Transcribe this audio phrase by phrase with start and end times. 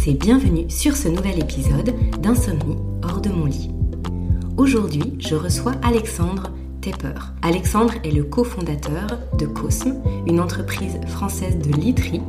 [0.00, 3.70] tous et bienvenue sur ce nouvel épisode d'Insomnie hors de mon lit.
[4.56, 6.50] Aujourd'hui, je reçois Alexandre
[6.80, 7.14] Tepper.
[7.42, 9.06] Alexandre est le cofondateur
[9.38, 9.96] de Cosme,
[10.26, 12.22] une entreprise française de literie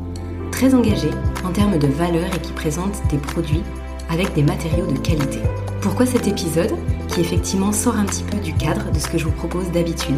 [0.51, 1.11] très engagée
[1.45, 3.63] en termes de valeur et qui présente des produits
[4.09, 5.39] avec des matériaux de qualité.
[5.81, 6.73] Pourquoi cet épisode,
[7.07, 10.17] qui effectivement sort un petit peu du cadre de ce que je vous propose d'habitude?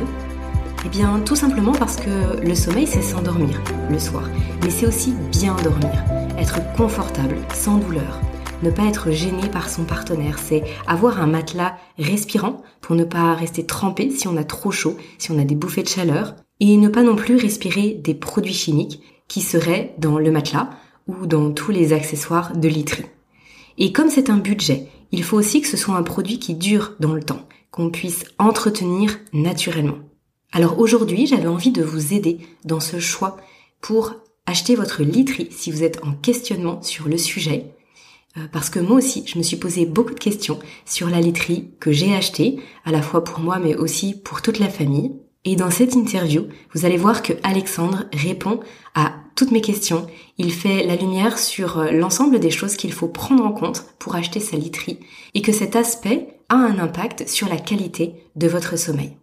[0.86, 4.30] Eh bien, tout simplement parce que le sommeil, c'est s'endormir le soir,
[4.64, 6.13] mais c'est aussi bien dormir
[6.44, 8.20] être confortable, sans douleur,
[8.64, 13.34] ne pas être gêné par son partenaire, c'est avoir un matelas respirant pour ne pas
[13.34, 16.76] rester trempé si on a trop chaud, si on a des bouffées de chaleur, et
[16.76, 20.70] ne pas non plus respirer des produits chimiques qui seraient dans le matelas
[21.08, 23.06] ou dans tous les accessoires de literie.
[23.78, 26.96] Et comme c'est un budget, il faut aussi que ce soit un produit qui dure
[27.00, 30.00] dans le temps, qu'on puisse entretenir naturellement.
[30.52, 33.38] Alors aujourd'hui, j'avais envie de vous aider dans ce choix
[33.80, 34.16] pour
[34.46, 37.74] achetez votre literie si vous êtes en questionnement sur le sujet.
[38.38, 41.70] Euh, parce que moi aussi, je me suis posé beaucoup de questions sur la literie
[41.80, 45.12] que j'ai achetée, à la fois pour moi mais aussi pour toute la famille.
[45.46, 48.62] Et dans cette interview, vous allez voir que Alexandre répond
[48.96, 50.08] à toutes mes questions.
[50.38, 54.16] Il fait la lumière sur euh, l'ensemble des choses qu'il faut prendre en compte pour
[54.16, 55.00] acheter sa literie
[55.34, 59.18] et que cet aspect a un impact sur la qualité de votre sommeil.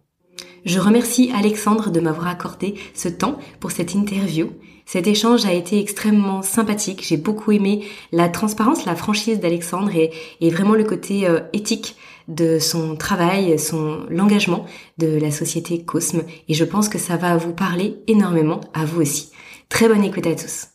[0.63, 4.51] Je remercie Alexandre de m'avoir accordé ce temps pour cette interview
[4.91, 7.01] cet échange a été extrêmement sympathique.
[7.01, 11.95] J'ai beaucoup aimé la transparence, la franchise d'Alexandre et, vraiment le côté euh, éthique
[12.27, 14.65] de son travail, son l'engagement
[14.97, 16.23] de la société Cosme.
[16.49, 19.31] Et je pense que ça va vous parler énormément à vous aussi.
[19.69, 20.71] Très bonne écoute à tous.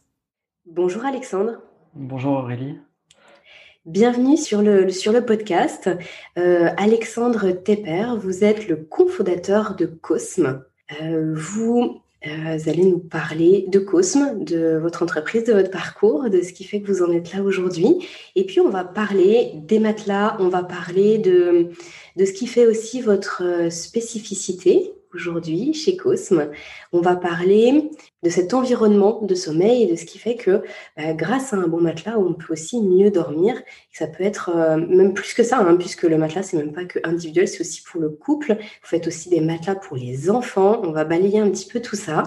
[0.65, 1.61] Bonjour Alexandre.
[1.95, 2.79] Bonjour Aurélie.
[3.85, 5.91] Bienvenue sur le, sur le podcast.
[6.39, 10.65] Euh, Alexandre Tepper, vous êtes le cofondateur de Cosme.
[11.03, 16.29] Euh, vous euh, vous allez nous parler de Cosme, de votre entreprise, de votre parcours,
[16.31, 18.07] de ce qui fait que vous en êtes là aujourd'hui.
[18.35, 21.69] Et puis, on va parler des matelas, on va parler de,
[22.17, 26.51] de ce qui fait aussi votre euh, spécificité aujourd'hui chez Cosme.
[26.93, 27.91] On va parler
[28.23, 30.63] de cet environnement de sommeil et de ce qui fait que
[30.97, 33.61] bah, grâce à un bon matelas, on peut aussi mieux dormir.
[33.93, 36.85] ça peut être euh, même plus que ça, hein, puisque le matelas, c'est même pas
[36.85, 38.55] que individuel, c'est aussi pour le couple.
[38.55, 40.81] Vous faites aussi des matelas pour les enfants.
[40.85, 42.25] On va balayer un petit peu tout ça.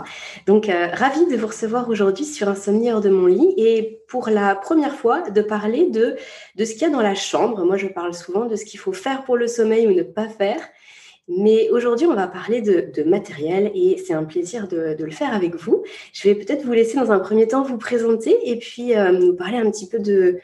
[0.47, 4.29] Donc, euh, ravie de vous recevoir aujourd'hui sur Insomnie hors de mon lit et pour
[4.29, 6.16] la première fois de parler de,
[6.55, 7.63] de ce qu'il y a dans la chambre.
[7.66, 10.28] Moi, je parle souvent de ce qu'il faut faire pour le sommeil ou ne pas
[10.28, 10.61] faire.
[11.29, 15.56] Mais aujourd'hui, on va parler de, matériel et c'est un plaisir de, le faire avec
[15.56, 15.84] vous.
[16.12, 19.35] Je vais peut-être vous laisser dans un premier temps vous présenter et puis euh, nous
[19.35, 20.40] parler un petit peu de,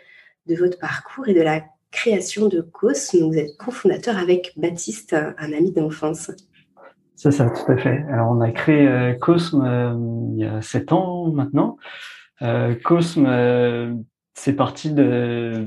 [0.48, 3.16] votre parcours et de la création de COS.
[3.16, 6.30] Vous êtes cofondateur avec Baptiste, un ami d'enfance.
[7.16, 8.06] C'est ça, tout à fait.
[8.12, 9.96] Alors, on a créé euh, Cosme euh,
[10.34, 11.78] il y a sept ans maintenant.
[12.84, 15.66] Cosme, c'est parti de,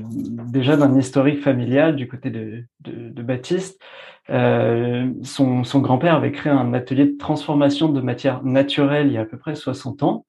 [0.51, 3.81] déjà d'un historique familial du côté de, de Baptiste.
[4.29, 9.21] Euh, son, grand-père avait créé un atelier de transformation de matière naturelle il y a
[9.21, 10.25] à peu près 60 ans.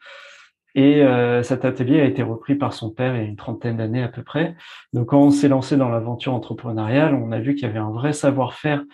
[0.76, 3.76] Et euh, cet atelier a été repris par son père il y a une trentaine
[3.78, 4.54] d'années à peu près.
[4.92, 7.90] Donc quand on s'est lancé dans l'aventure entrepreneuriale, on a vu qu'il y avait un
[7.90, 8.84] vrai savoir-faire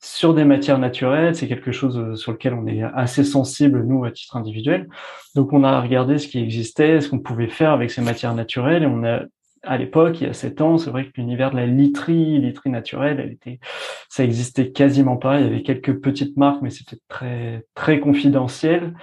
[0.00, 1.34] sur des matières naturelles.
[1.34, 4.88] C'est quelque chose euh, sur lequel on est assez sensible, nous, à titre individuel.
[5.34, 8.84] Donc on a regardé ce qui existait, ce qu'on pouvait faire avec ces matières naturelles,
[8.84, 9.22] et on a
[9.62, 12.70] à l'époque, il y a sept ans, c'est vrai que l'univers de la literie, literie
[12.70, 13.60] naturelle, elle était,
[14.08, 15.40] ça existait quasiment pas.
[15.40, 18.94] Il y avait quelques petites marques, mais c'était très très confidentiel.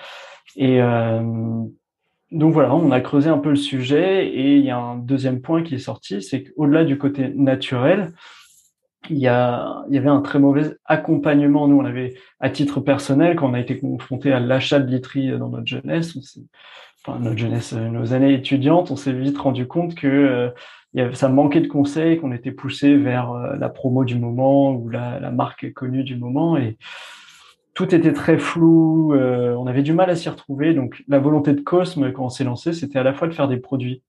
[0.55, 1.21] Et euh,
[2.31, 4.27] donc voilà, on a creusé un peu le sujet.
[4.27, 8.13] Et il y a un deuxième point qui est sorti, c'est qu'au-delà du côté naturel,
[9.09, 11.67] il y, a, il y avait un très mauvais accompagnement.
[11.67, 15.37] Nous, on avait, à titre personnel, quand on a été confronté à l'achat de literie
[15.37, 16.41] dans notre jeunesse, enfin,
[17.07, 20.07] notre jeunesse, euh, nos années étudiantes, on s'est vite rendu compte que
[20.97, 24.89] euh, ça manquait de conseils, qu'on était poussé vers euh, la promo du moment ou
[24.89, 26.77] la, la, marque connue du moment et
[27.73, 29.13] tout était très flou.
[29.13, 30.73] on avait du mal à s'y retrouver.
[30.73, 33.49] Donc, la volonté de Cosme, quand on s'est lancé, c'était à la fois de faire
[33.49, 34.01] des produits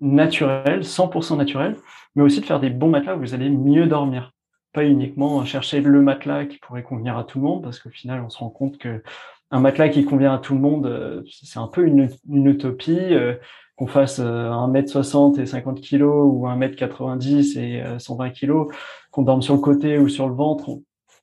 [0.00, 1.76] naturels, 100% naturels,
[2.16, 4.32] mais aussi de faire des bons matelas où vous allez mieux dormir.
[4.72, 8.22] Pas uniquement chercher le matelas qui pourrait convenir à tout le monde, parce qu'au final,
[8.26, 9.04] on se rend compte que
[9.52, 12.98] un matelas qui convient à tout le monde, euh, c'est un peu une, utopie.
[12.98, 13.34] Euh,
[13.74, 18.66] qu'on fasse 1m60 euh, et 50 kg ou 1m90 et 120 kg,
[19.10, 20.78] qu'on dorme sur le côté ou sur le ventre,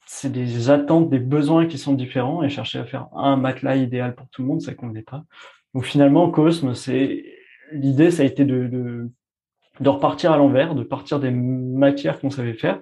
[0.07, 4.15] c'est des attentes, des besoins qui sont différents et chercher à faire un matelas idéal
[4.15, 5.23] pour tout le monde, ça convenait pas.
[5.75, 7.23] Donc finalement, Cosme, c'est
[7.71, 9.11] l'idée, ça a été de, de,
[9.79, 12.81] de repartir à l'envers, de partir des matières qu'on savait faire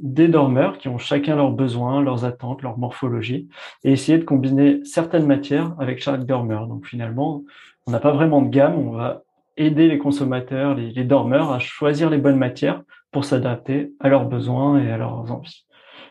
[0.00, 3.48] des dormeurs qui ont chacun leurs besoins, leurs attentes, leur morphologie,
[3.84, 6.66] et essayer de combiner certaines matières avec chaque dormeur.
[6.66, 7.44] Donc finalement,
[7.86, 9.22] on n'a pas vraiment de gamme, on va
[9.56, 14.82] aider les consommateurs, les, dormeurs à choisir les bonnes matières pour s'adapter à leurs besoins
[14.82, 15.66] et à leurs envies.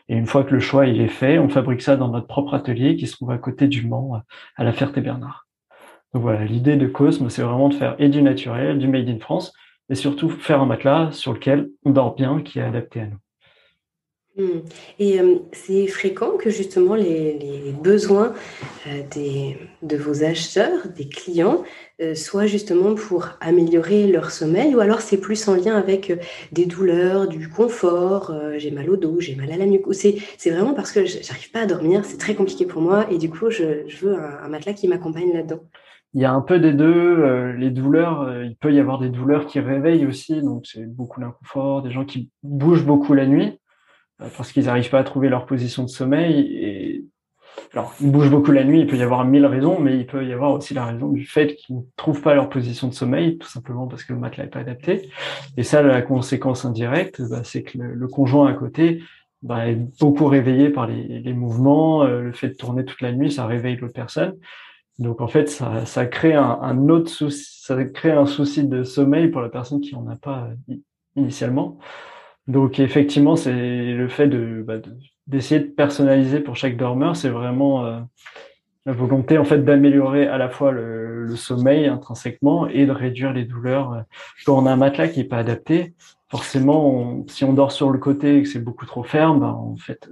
[0.08, 2.96] Et une fois que le choix est fait, on fabrique ça dans notre propre atelier
[2.96, 4.22] qui se trouve à côté du Mans,
[4.56, 5.46] à la Ferté-Bernard.
[6.12, 9.18] Donc voilà, l'idée de Cosme, c'est vraiment de faire et du naturel, du made in
[9.18, 9.52] France,
[9.88, 13.18] et surtout faire un matelas sur lequel on dort bien, qui est adapté à nous.
[14.38, 14.60] Hmm.
[14.98, 18.32] Et euh, c'est fréquent que justement les, besoins
[18.86, 21.64] euh, des, de vos acheteurs, des clients,
[22.00, 26.18] euh, soient justement pour améliorer leur sommeil, ou alors c'est plus en lien avec
[26.50, 30.16] des douleurs, du confort, j'ai mal au dos, j'ai mal à la nuque, ou c'est,
[30.46, 33.50] vraiment parce que j'arrive pas à dormir, c'est très compliqué pour moi, et du coup
[33.50, 35.60] je, veux un, matelas qui m'accompagne là-dedans.
[36.14, 37.52] Il y a un peu des deux.
[37.58, 41.82] les douleurs, il peut y avoir des douleurs qui réveillent aussi, donc c'est beaucoup d'inconfort,
[41.82, 43.58] des gens qui bougent beaucoup la nuit.
[44.20, 47.08] Euh, parce qu'ils n'arrivent pas à trouver leur position de sommeil.
[47.74, 50.26] Alors, ils bougent beaucoup la nuit, il peut y avoir mille raisons, mais il peut
[50.26, 53.38] y avoir aussi la raison du fait qu'ils ne trouvent pas leur position de sommeil,
[53.38, 55.10] tout simplement parce que le matelas n'est pas adapté.
[55.56, 59.02] Et ça, la conséquence indirecte, bah, c'est que le, conjoint à côté
[59.42, 63.30] bah, est beaucoup réveillé par les, mouvements, euh, le fait de tourner toute la nuit,
[63.30, 64.34] ça réveille l'autre personne.
[64.98, 69.40] Donc en fait, ça, crée un, autre souci, ça crée un souci de sommeil pour
[69.40, 70.74] la personne qui en a pas euh,
[71.16, 71.78] initialement.
[72.48, 74.74] Donc effectivement, c'est le fait de bah,
[75.26, 78.00] d'essayer de, personnaliser pour chaque dormeur, c'est vraiment euh,
[78.86, 83.44] la volonté en fait d'améliorer à la fois le, sommeil intrinsèquement et de réduire les
[83.44, 84.04] douleurs.
[84.44, 85.94] Quand on a un matelas qui est pas adapté,
[86.28, 89.76] forcément, si on dort sur le côté et que c'est beaucoup trop ferme, bah, en
[89.76, 90.10] fait,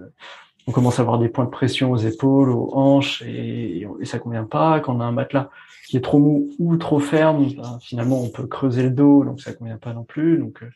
[0.67, 4.19] on commence à avoir des points de pression aux épaules, aux hanches et, et ça
[4.19, 4.81] convient pas.
[4.81, 5.51] Quand on a un matelas
[5.89, 9.41] qui est trop mou ou trop ferme, bah, finalement, on peut creuser le dos, donc
[9.41, 10.39] ça convient pas non plus.
[10.39, 10.71] Donc euh,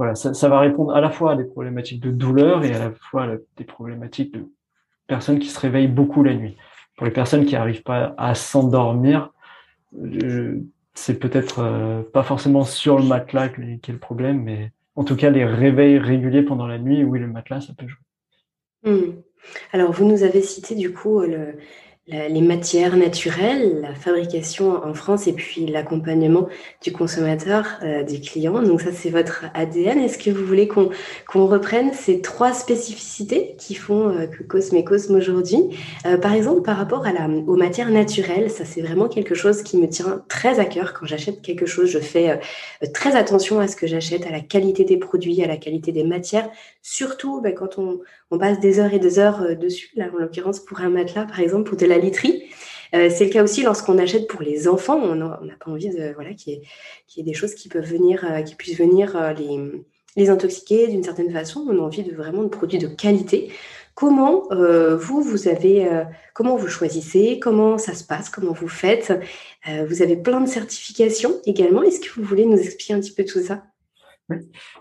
[0.00, 2.90] voilà, ça, va répondre à la fois à des problématiques de douleur et à la
[2.90, 4.46] fois à des problématiques de
[5.06, 6.56] personnes qui se réveillent beaucoup la nuit.
[6.96, 9.30] Pour les personnes qui n'arrivent pas à s'endormir,
[10.02, 10.58] euh,
[10.94, 15.16] c'est peut-être euh, pas forcément sur le matelas qui est le problème, mais en tout
[15.16, 18.90] cas les réveils réguliers pendant la nuit, oui, le matelas, ça peut jouer.
[18.90, 19.20] Mmh.
[19.72, 21.58] Alors, vous nous avez cité du coup le,
[22.10, 26.48] les matières naturelles, la fabrication en France et puis l'accompagnement
[26.82, 28.62] du consommateur, euh, du client.
[28.62, 29.98] Donc ça, c'est votre ADN.
[29.98, 30.90] Est-ce que vous voulez qu'on
[31.28, 35.60] qu'on reprenne ces trois spécificités qui font euh, que Cosme est Cosme aujourd'hui?
[36.06, 39.62] Euh, Par exemple, par rapport à la, aux matières naturelles, ça c'est vraiment quelque chose
[39.62, 40.94] qui me tient très à cœur.
[40.94, 42.40] Quand j'achète quelque chose, je fais
[42.92, 46.04] très attention à ce que j'achète, à la qualité des produits, à la qualité des
[46.04, 46.48] matières.
[46.82, 50.60] Surtout ben, quand on, on passe des heures et des heures dessus, là en l'occurrence
[50.60, 52.44] pour un matelas par exemple, pour de la literie.
[52.94, 54.98] Euh, c'est le cas aussi lorsqu'on achète pour les enfants.
[54.98, 58.54] On n'a pas envie voilà qu'il y, ait des choses qui peuvent venir, euh, qui
[58.54, 59.58] puissent venir euh, les,
[60.16, 61.66] les intoxiquer d'une certaine façon.
[61.68, 63.50] On a envie de vraiment de produits de qualité.
[63.94, 64.44] Comment
[64.96, 65.86] vous vous avez
[66.32, 67.38] comment vous choisissez?
[67.38, 68.30] Comment ça se passe?
[68.30, 69.12] Comment vous faites?
[69.66, 71.82] Vous avez plein de certifications également.
[71.82, 73.62] Est-ce que vous voulez nous expliquer un petit peu tout ça?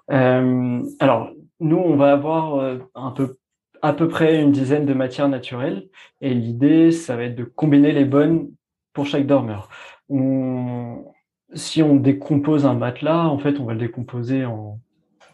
[0.07, 3.38] Alors nous, on va avoir un peu
[3.81, 5.87] à peu près une dizaine de matières naturelles.
[6.21, 8.49] Et l'idée, ça va être de combiner les bonnes
[8.93, 9.69] pour chaque dormeur.
[11.53, 14.79] si on décompose un matelas, en fait, on va le décomposer en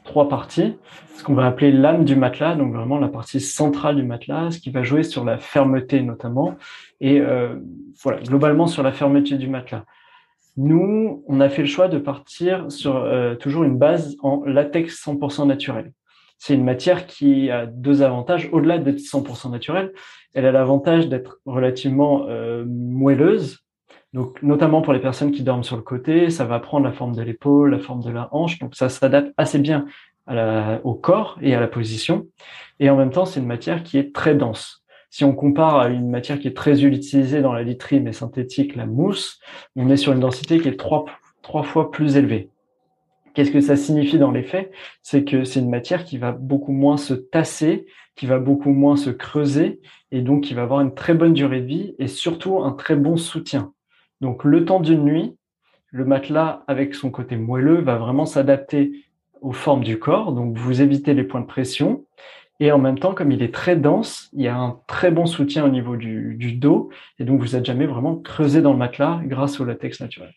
[0.05, 0.77] trois parties.
[1.15, 4.59] Ce qu'on va appeler l'âme du matelas, donc vraiment la partie centrale du matelas, ce
[4.59, 6.55] qui va jouer sur la fermeté notamment,
[7.01, 7.55] et euh,
[8.03, 9.83] voilà, globalement sur la fermeté du matelas.
[10.57, 15.05] Nous, on a fait le choix de partir sur euh, toujours une base en latex
[15.05, 15.91] 100% naturel
[16.37, 18.49] c'est une matière qui a deux avantages.
[18.51, 19.93] Au-delà d'être 100% naturelle,
[20.33, 23.59] elle a l'avantage d'être relativement euh, moelleuse.
[24.13, 27.15] Donc, notamment pour les personnes qui dorment sur le côté, ça va prendre la forme
[27.15, 28.59] de l'épaule, la forme de la hanche.
[28.59, 29.85] Donc, ça s'adapte assez bien
[30.83, 32.25] au corps et à la position.
[32.79, 34.83] Et en même temps, c'est une matière qui est très dense.
[35.09, 38.75] Si on compare à une matière qui est très utilisée dans la literie, mais synthétique,
[38.75, 39.39] la mousse,
[39.75, 41.05] on est sur une densité qui est trois,
[41.41, 42.49] trois fois plus élevée.
[43.35, 44.71] Qu'est-ce que ça signifie dans les faits?
[45.01, 48.95] C'est que c'est une matière qui va beaucoup moins se tasser, qui va beaucoup moins
[48.95, 52.63] se creuser, et donc qui va avoir une très bonne durée de vie et surtout
[52.63, 53.73] un très bon soutien.
[54.21, 55.35] Donc le temps d'une nuit,
[55.91, 59.03] le matelas avec son côté moelleux va vraiment s'adapter
[59.41, 62.05] aux formes du corps, donc vous évitez les points de pression.
[62.61, 65.25] Et en même temps, comme il est très dense, il y a un très bon
[65.25, 66.89] soutien au niveau du, dos,
[67.19, 70.33] et donc vous n'êtes jamais vraiment creusé dans le matelas grâce au latex naturel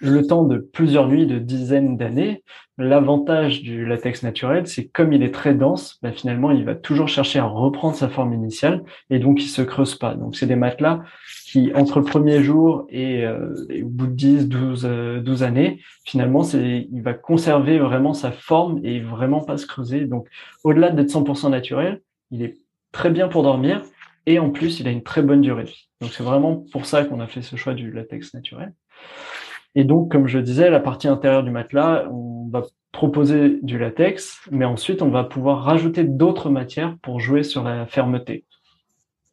[0.00, 2.42] le temps de plusieurs nuits, de dizaines d'années.
[2.76, 7.06] L'avantage du latex naturel, c'est comme il est très dense, bah, finalement, il va toujours
[7.06, 10.14] chercher à reprendre sa forme initiale et donc il se creuse pas.
[10.14, 11.00] Donc c'est des matelas
[11.46, 14.82] qui, entre le premier jour et, euh, au bout de 10, 12,
[15.22, 20.06] 12 années, finalement, c'est, il va conserver vraiment sa forme et vraiment pas se creuser.
[20.06, 20.28] Donc
[20.64, 22.00] au-delà d'être 100% naturel,
[22.32, 22.58] il est
[22.90, 23.82] très bien pour dormir
[24.26, 25.88] et en plus, il a une très bonne durée de vie.
[26.00, 28.72] Donc c'est vraiment pour ça qu'on a fait ce choix du latex naturel.
[29.74, 32.62] Et donc, comme je disais, la partie intérieure du matelas, on va
[32.92, 37.86] proposer du latex, mais ensuite on va pouvoir rajouter d'autres matières pour jouer sur la
[37.86, 38.44] fermeté.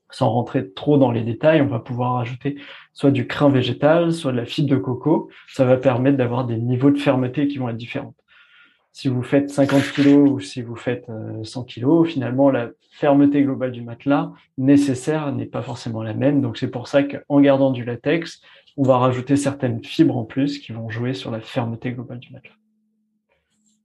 [0.09, 2.57] Sans rentrer trop dans les détails, on va pouvoir rajouter
[2.91, 5.29] soit du crin végétal, soit de la fibre de coco.
[5.47, 8.15] Ça va permettre d'avoir des niveaux de fermeté qui vont être différents.
[8.93, 11.05] Si vous faites 50 kg ou si vous faites
[11.43, 16.41] 100 euh, kg, finalement, la fermeté globale du matelas nécessaire n'est pas forcément la même.
[16.41, 18.41] Donc, c'est pour ça qu'en gardant du latex,
[18.77, 22.31] on va rajouter certaines fibres en plus qui vont jouer sur la fermeté globale du
[22.31, 22.55] matelas.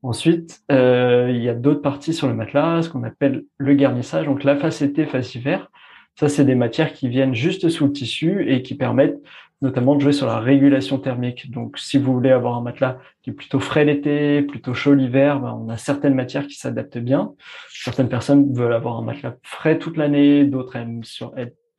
[0.03, 4.27] Ensuite, euh, il y a d'autres parties sur le matelas, ce qu'on appelle le garnissage,
[4.27, 5.71] donc la facetté facivert.
[6.19, 9.19] Ça, c'est des matières qui viennent juste sous le tissu et qui permettent
[9.63, 11.51] notamment de jouer sur la régulation thermique.
[11.51, 15.41] Donc, si vous voulez avoir un matelas qui est plutôt frais l'été, plutôt chaud l'hiver,
[15.41, 17.33] ben, on a certaines matières qui s'adaptent bien.
[17.71, 21.03] Certaines personnes veulent avoir un matelas frais toute l'année, d'autres aiment,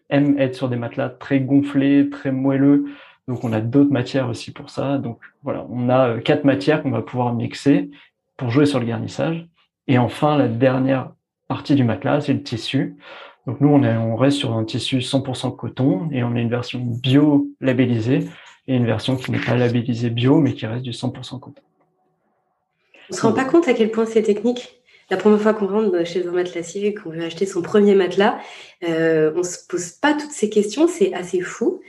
[0.09, 2.85] aiment être sur des matelas très gonflés, très moelleux.
[3.27, 4.97] Donc, on a d'autres matières aussi pour ça.
[4.97, 7.89] Donc, voilà, on a euh, quatre matières qu'on va pouvoir mixer
[8.37, 9.47] pour jouer sur le garnissage.
[9.87, 11.11] Et enfin, la dernière
[11.47, 12.97] partie du matelas, c'est le tissu.
[13.45, 16.79] Donc nous, on, on reste sur un tissu 100% coton et on a une version
[16.79, 18.27] bio labellisée
[18.67, 21.61] et une version qui n'est pas labellisée bio, mais qui reste du 100% coton.
[23.09, 24.76] On ne se rend pas compte à quel point c'est technique?
[25.09, 28.39] La première fois qu'on rentre chez un matelassier qu'on veut acheter son premier matelas,
[28.87, 30.87] euh, on ne se pose pas toutes ces questions.
[30.87, 31.79] C'est assez fou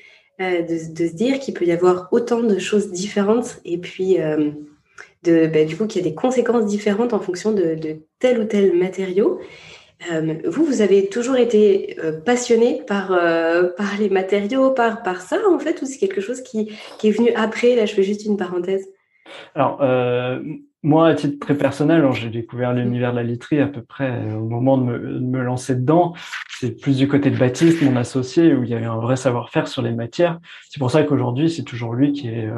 [0.41, 4.51] euh, de, se dire qu'il peut y avoir autant de choses différentes et puis euh,
[5.25, 7.77] bah, du coup qu'il y a des conséquences différentes en fonction de,
[8.21, 9.41] tel ou tel matériau.
[10.45, 13.11] Vous, vous avez toujours été passionné par,
[13.99, 16.71] les matériaux, par, par ça en fait, ou c'est quelque chose qui,
[17.01, 17.75] qui, est venu après?
[17.75, 18.89] Là, je fais juste une parenthèse.
[19.57, 19.81] Alors,
[20.83, 24.45] moi, à titre très personnel, j'ai découvert l'univers de la literie à peu près au
[24.45, 26.15] moment de me, lancer dedans.
[26.61, 29.69] C'est plus du côté de Baptiste, mon associé, où il y avait un vrai savoir-faire
[29.69, 30.39] sur les matières.
[30.69, 32.49] C'est pour ça qu'aujourd'hui, c'est toujours lui qui est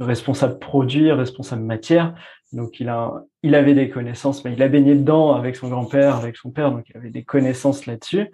[0.00, 2.14] responsable produit, responsable matière.
[2.52, 6.16] Donc il a, il avait des connaissances, mais il a baigné dedans avec son grand-père,
[6.16, 8.28] avec son père, donc il avait des connaissances là-dessus.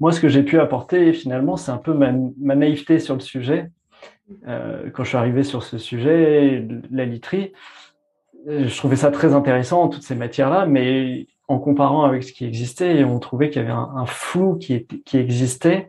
[0.00, 2.12] Moi, ce que j'ai pu apporter, finalement, c'est un peu ma,
[2.56, 3.70] naïveté sur le sujet.
[4.48, 7.83] Euh, quand je suis arrivé sur ce sujet, la literie, euh,
[8.46, 13.04] je trouvais ça très intéressant, toutes ces matières-là, mais en comparant avec ce qui existait,
[13.04, 15.88] on trouvait qu'il y avait un, flou qui, qui existait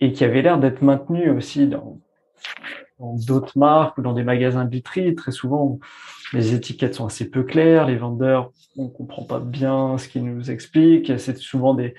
[0.00, 1.98] et qui avait l'air d'être maintenu aussi dans,
[3.26, 5.14] d'autres marques ou dans des magasins de literie.
[5.14, 5.78] Très souvent,
[6.32, 10.50] les étiquettes sont assez peu claires, les vendeurs, on comprend pas bien ce qu'ils nous
[10.50, 11.18] expliquent.
[11.18, 11.94] C'est souvent des,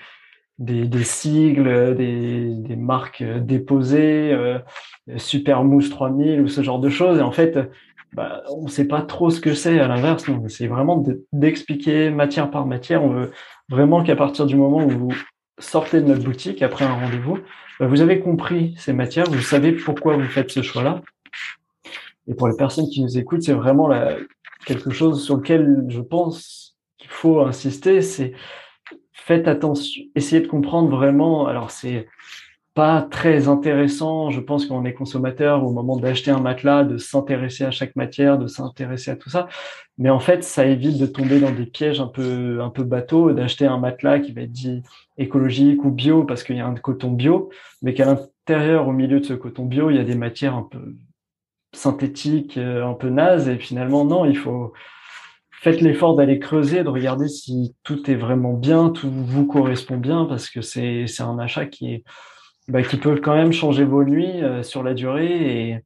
[0.59, 4.59] des, des sigles, des, des, marques déposées, euh,
[5.17, 7.19] Super Mousse 3000 ou ce genre de choses.
[7.19, 7.59] Et en fait,
[8.13, 9.79] bah, on ne sait pas trop ce que c'est.
[9.79, 13.03] À l'inverse, on essaie vraiment d'expliquer matière par matière.
[13.03, 13.31] On veut
[13.69, 15.13] vraiment qu'à partir du moment où vous
[15.59, 17.39] sortez de notre boutique après un rendez-vous,
[17.79, 21.01] bah, vous avez compris ces matières, vous savez pourquoi vous faites ce choix-là.
[22.27, 24.15] Et pour les personnes qui nous écoutent, c'est vraiment la,
[24.65, 28.33] quelque chose sur lequel je pense qu'il faut insister, c'est
[29.11, 31.47] faites attention, essayez de comprendre vraiment.
[31.47, 32.07] Alors c'est
[32.73, 36.97] pas très intéressant, je pense, quand on est consommateur, au moment d'acheter un matelas, de
[36.97, 39.47] s'intéresser à chaque matière, de s'intéresser à tout ça.
[39.99, 43.31] Mais en fait, ça évite de tomber dans des pièges un peu, un peu bateaux,
[43.31, 44.81] d'acheter un matelas qui va être dit
[45.17, 47.49] écologique ou bio parce qu'il y a un coton bio,
[47.83, 50.67] mais qu'à l'intérieur, au milieu de ce coton bio, il y a des matières un
[50.69, 50.95] peu
[51.73, 53.49] synthétiques, euh, un peu nazes.
[53.49, 54.73] Et finalement, non, il faut,
[55.51, 60.25] faites l'effort d'aller creuser, de regarder si tout est vraiment bien, tout vous correspond bien,
[60.25, 62.03] parce que c'est, c'est un achat qui est,
[62.67, 65.69] bah, qui peut quand même changer vos nuits euh, sur la durée.
[65.69, 65.83] Et,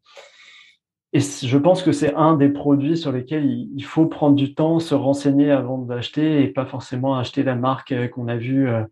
[1.13, 4.93] je pense que c'est un des produits sur lesquels il, faut prendre du temps, se
[4.93, 8.83] renseigner avant d'acheter et pas forcément acheter la marque euh, qu'on a vue euh,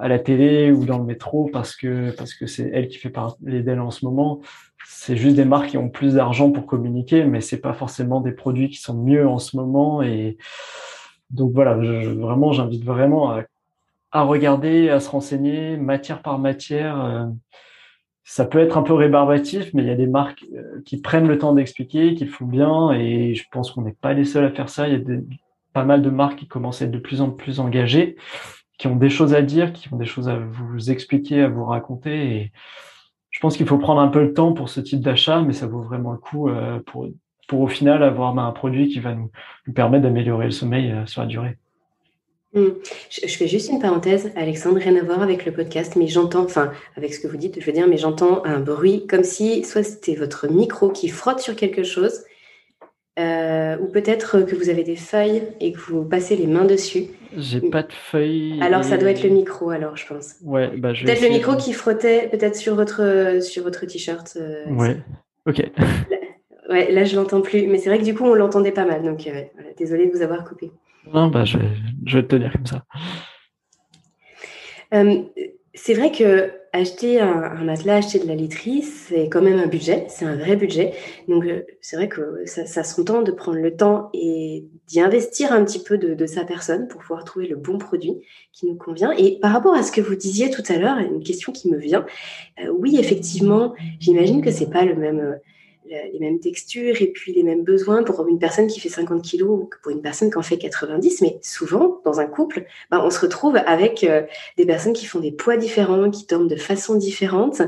[0.00, 3.10] à la télé ou dans le métro parce que parce que c'est elle qui fait
[3.10, 4.40] parler d'elle en ce moment.
[4.86, 8.32] C'est juste des marques qui ont plus d'argent pour communiquer, mais c'est pas forcément des
[8.32, 10.02] produits qui sont mieux en ce moment.
[10.02, 10.38] Et
[11.30, 13.44] donc voilà, vraiment, j'invite vraiment à
[14.12, 17.02] à regarder, à se renseigner, matière par matière.
[17.02, 17.26] Euh,
[18.24, 21.26] ça peut être un peu rébarbatif, mais il y a des marques euh, qui prennent
[21.26, 24.44] le temps d'expliquer, qui le font bien, et je pense qu'on n'est pas les seuls
[24.44, 24.86] à faire ça.
[24.86, 25.18] Il y a
[25.72, 28.16] pas mal de marques qui commencent à être de plus en plus engagées,
[28.78, 31.64] qui ont des choses à dire, qui ont des choses à vous expliquer, à vous
[31.64, 32.36] raconter.
[32.36, 32.52] Et
[33.30, 35.66] je pense qu'il faut prendre un peu le temps pour ce type d'achat, mais ça
[35.66, 37.08] vaut vraiment le coup euh, pour,
[37.48, 39.30] pour au final avoir un produit qui va nous,
[39.66, 41.58] nous permettre d'améliorer le sommeil sur la durée.
[42.54, 42.68] Hmm.
[43.10, 46.70] Je, fais juste une parenthèse, Alexandre, rien à voir avec le podcast, mais j'entends, enfin,
[46.96, 49.82] avec ce que vous dites, je veux dire, mais j'entends un bruit comme si soit
[49.82, 52.24] c'était votre micro qui frotte sur quelque chose,
[53.18, 57.04] euh, ou peut-être que vous avez des feuilles et que vous passez les mains dessus.
[57.36, 58.58] J'ai pas de feuilles.
[58.62, 60.34] Alors ça doit être le micro, alors je pense.
[60.42, 64.36] Ouais, bah je Peut-être le micro qui frottait, peut-être sur votre sur votre t-shirt.
[64.40, 64.98] Euh, ouais.
[65.46, 65.62] Ok.
[66.68, 69.02] Ouais, là je l'entends plus, mais c'est vrai que du coup on l'entendait pas mal,
[69.02, 69.42] donc euh,
[69.76, 70.70] désolé de vous avoir coupé.
[71.06, 72.84] Non, bah je vais, te tenir comme ça.
[74.94, 75.22] Euh,
[75.74, 80.06] c'est vrai que acheter un, matelas, acheter de la literie, c'est quand même un budget,
[80.08, 80.94] c'est un vrai budget.
[81.28, 85.52] Donc euh, c'est vrai que ça, ça s'entend de prendre le temps et d'y investir
[85.52, 89.12] un petit peu de, sa personne pour pouvoir trouver le bon produit qui nous convient.
[89.12, 91.78] Et par rapport à ce que vous disiez tout à l'heure, une question qui me
[91.78, 92.06] vient.
[92.78, 95.38] oui, effectivement, j'imagine que c'est pas le même
[96.12, 99.50] les mêmes textures et puis les mêmes besoins pour une personne qui fait 50 kilos
[99.50, 101.22] ou pour une personne qui en fait 90.
[101.22, 104.22] Mais souvent, dans un couple, ben, on se retrouve avec euh,
[104.56, 107.62] des personnes qui font des poids différents, qui dorment de façon différente.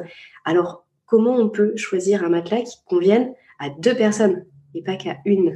[0.45, 5.19] Alors, comment on peut choisir un matelas qui convienne à deux personnes et pas qu'à
[5.25, 5.53] une?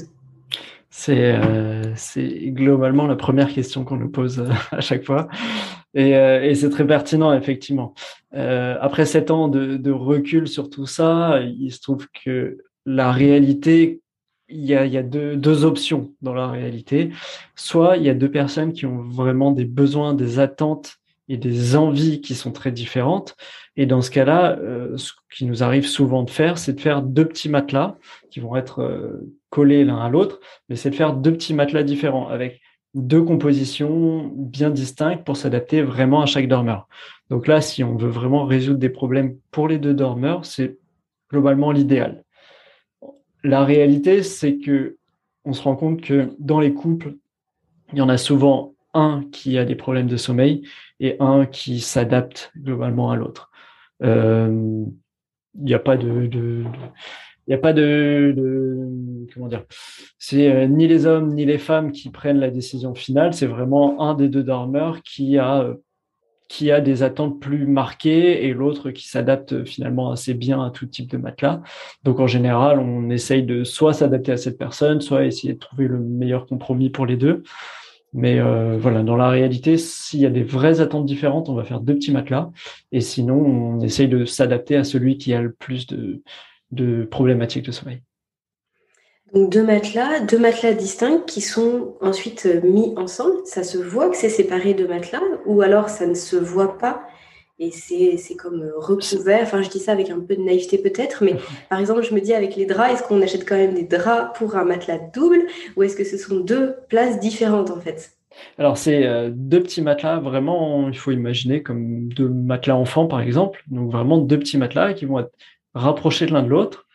[1.09, 5.29] Euh, c'est globalement la première question qu'on nous pose euh, à chaque fois.
[5.95, 7.95] Et, et c'est très pertinent, effectivement.
[8.35, 14.01] Euh, après sept ans de, recul sur tout ça, il se trouve que la réalité,
[14.49, 17.11] il y a, deux, options dans la réalité.
[17.55, 20.97] Soit il y a deux personnes qui ont vraiment des besoins, des attentes
[21.29, 23.37] et des envies qui sont très différentes.
[23.77, 27.03] Et dans ce cas-là, euh, ce qui nous arrive souvent de faire, c'est de faire
[27.03, 27.97] deux petits matelas
[28.31, 31.83] qui vont être euh, collés l'un à l'autre, mais c'est de faire deux petits matelas
[31.83, 32.61] différents avec
[32.95, 36.89] deux compositions bien distinctes pour s'adapter vraiment à chaque dormeur.
[37.31, 40.79] Donc là, si on veut vraiment résoudre des problèmes pour les deux dormeurs, c'est
[41.31, 42.25] globalement l'idéal.
[43.45, 44.97] La réalité, c'est que
[45.45, 47.15] on se rend compte que dans les couples,
[47.93, 50.67] il y en a souvent un qui a des problèmes de sommeil
[51.01, 53.51] et un qui s'adapte globalement à l'autre.
[54.03, 54.85] Euh,
[55.55, 56.65] il n'y a pas de,
[57.49, 58.35] n'y a pas de,
[59.33, 59.65] comment dire,
[60.19, 63.35] c'est euh, ni les hommes ni les femmes qui prennent la décision finale.
[63.35, 65.75] C'est vraiment un des deux dormeurs qui a euh,
[66.49, 70.87] qui a des attentes plus marquées et l'autre qui s'adapte finalement assez bien à tout
[70.87, 71.61] type de matelas.
[72.05, 75.89] Donc en général, on essaye de soit s'adapter à cette personne, soit essayer de trouver
[75.89, 77.43] le meilleur compromis pour les deux.
[78.15, 81.65] Mais euh, voilà, dans la réalité, s'il y a des vraies attentes différentes, on va
[81.65, 82.51] faire deux petits matelas.
[82.93, 86.23] Et sinon, on essaye de s'adapter à celui qui a le plus de,
[86.71, 88.03] de problématiques de sommeil.
[89.35, 93.35] Donc deux matelas, deux matelas distincts qui sont ensuite euh, mis ensemble.
[93.45, 97.03] Ça se voit que c'est séparé de matelas ou alors ça ne se voit pas
[97.59, 99.41] et c'est comme euh, recouvert.
[99.43, 101.35] Enfin, je dis ça avec un peu de naïveté peut-être, mais
[101.69, 104.39] par exemple, je me dis avec les draps, est-ce qu'on achète quand même des draps
[104.39, 108.13] pour un matelas double ou est-ce que ce sont deux places différentes en fait?
[108.57, 113.21] Alors, c'est euh, deux petits matelas, vraiment, il faut imaginer comme deux matelas enfants, par
[113.21, 113.65] exemple.
[113.67, 115.33] Donc, vraiment deux petits matelas qui vont être
[115.75, 116.87] rapprocher l'un de l'autre.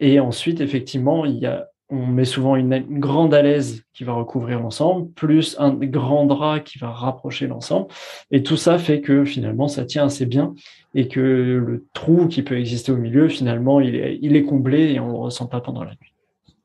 [0.00, 4.60] Et ensuite, effectivement, il y a, on met souvent une, grande alaise qui va recouvrir
[4.60, 7.88] l'ensemble, plus un grand drap qui va rapprocher l'ensemble.
[8.30, 10.54] Et tout ça fait que finalement, ça tient assez bien
[10.94, 14.92] et que le trou qui peut exister au milieu, finalement, il est, il est comblé
[14.92, 16.14] et on ne le ressent pas pendant la nuit.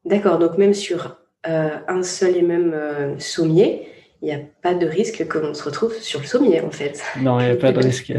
[0.06, 1.18] D'accord, donc même sur
[1.48, 3.88] euh, un seul et même euh, sommier,
[4.24, 7.04] il n'y a pas de risque que l'on se retrouve sur le sommier, en fait.
[7.20, 8.14] Non, il n'y a pas de risque.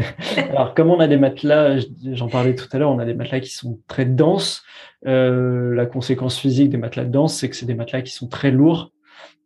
[0.51, 1.79] Alors, comme on a des matelas,
[2.11, 4.63] j'en parlais tout à l'heure, on a des matelas qui sont très denses.
[5.07, 8.51] Euh, la conséquence physique des matelas denses, c'est que c'est des matelas qui sont très
[8.51, 8.91] lourds.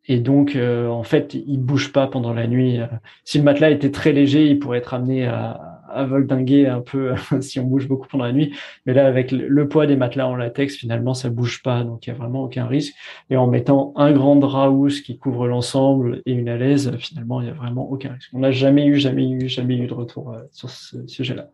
[0.05, 2.81] Et donc, euh, en fait, ils bougent pas pendant la nuit.
[3.23, 7.13] Si le matelas était très léger, il pourrait être amené à, à voldinguer un peu
[7.41, 8.53] si on bouge beaucoup pendant la nuit.
[8.85, 11.83] Mais là, avec le, poids des matelas en latex, finalement, ça bouge pas.
[11.83, 12.93] Donc, il y a vraiment aucun risque.
[13.29, 17.47] Et en mettant un grand drap housse qui couvre l'ensemble et une alaise, finalement, il
[17.47, 18.29] y a vraiment aucun risque.
[18.33, 21.49] On n'a jamais eu, jamais eu, jamais eu de retour euh, sur ce sujet-là.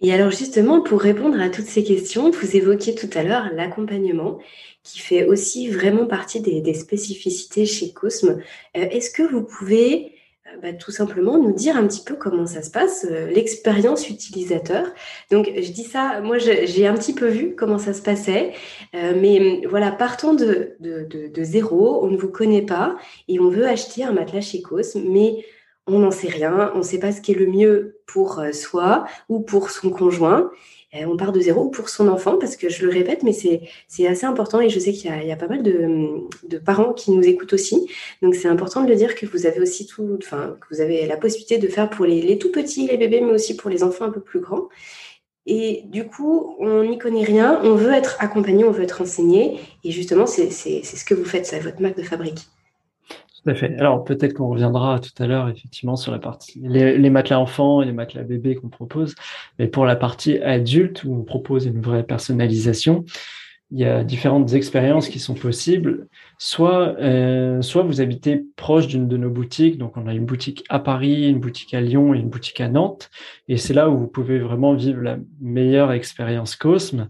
[0.00, 4.38] Et alors justement, pour répondre à toutes ces questions, vous évoquiez tout à l'heure l'accompagnement
[4.82, 8.38] qui fait aussi vraiment partie des, spécificités chez Cosme.
[8.76, 10.13] Euh, est-ce que vous pouvez
[10.62, 14.86] bah, tout simplement nous dire un petit peu comment ça se passe, euh, l'expérience utilisateur.
[15.30, 18.52] Donc je dis ça, moi j'ai un petit peu vu comment ça se passait,
[18.94, 22.96] euh, mais voilà, partons de, de, de, zéro, on ne vous connaît pas
[23.28, 25.44] et on veut acheter un matelas chez Cosme, mais
[25.86, 29.06] on n'en sait rien, on ne sait pas ce qui est le mieux pour soi
[29.28, 30.50] ou pour son conjoint.
[30.94, 34.06] Euh, on part de zéro pour son enfant, parce que je le répète, mais c'est
[34.06, 37.52] assez important et je sais qu'il y, a pas mal de, parents qui nous écoutent
[37.52, 37.88] aussi.
[38.22, 41.06] Donc c'est important de le dire que vous avez aussi tout, enfin, que vous avez
[41.06, 44.04] la possibilité de faire pour les, tout petits, les bébés, mais aussi pour les enfants
[44.04, 44.68] un peu plus grands.
[45.46, 49.60] Et du coup, on n'y connaît rien, on veut être accompagné, on veut être enseigné.
[49.82, 52.48] Et justement, c'est ce que vous faites, c'est votre marque de fabrique.
[53.46, 57.86] Alors peut-être qu'on reviendra tout à l'heure effectivement sur la partie les, matelas enfants et
[57.86, 59.14] les matelas bébés qu'on propose,
[59.58, 63.04] mais pour la partie adulte où on propose une vraie personnalisation,
[63.70, 66.06] il y a différentes expériences qui sont possibles.
[66.38, 70.64] Soit, euh, soit vous habitez proche d'une de nos boutiques, donc on a une boutique
[70.68, 73.10] à Paris, une boutique à Lyon et une boutique à Nantes,
[73.48, 77.08] et c'est là où vous pouvez vraiment vivre la meilleure expérience Cosme.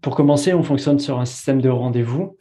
[0.00, 2.36] pour commencer, on fonctionne sur un système de rendez-vous.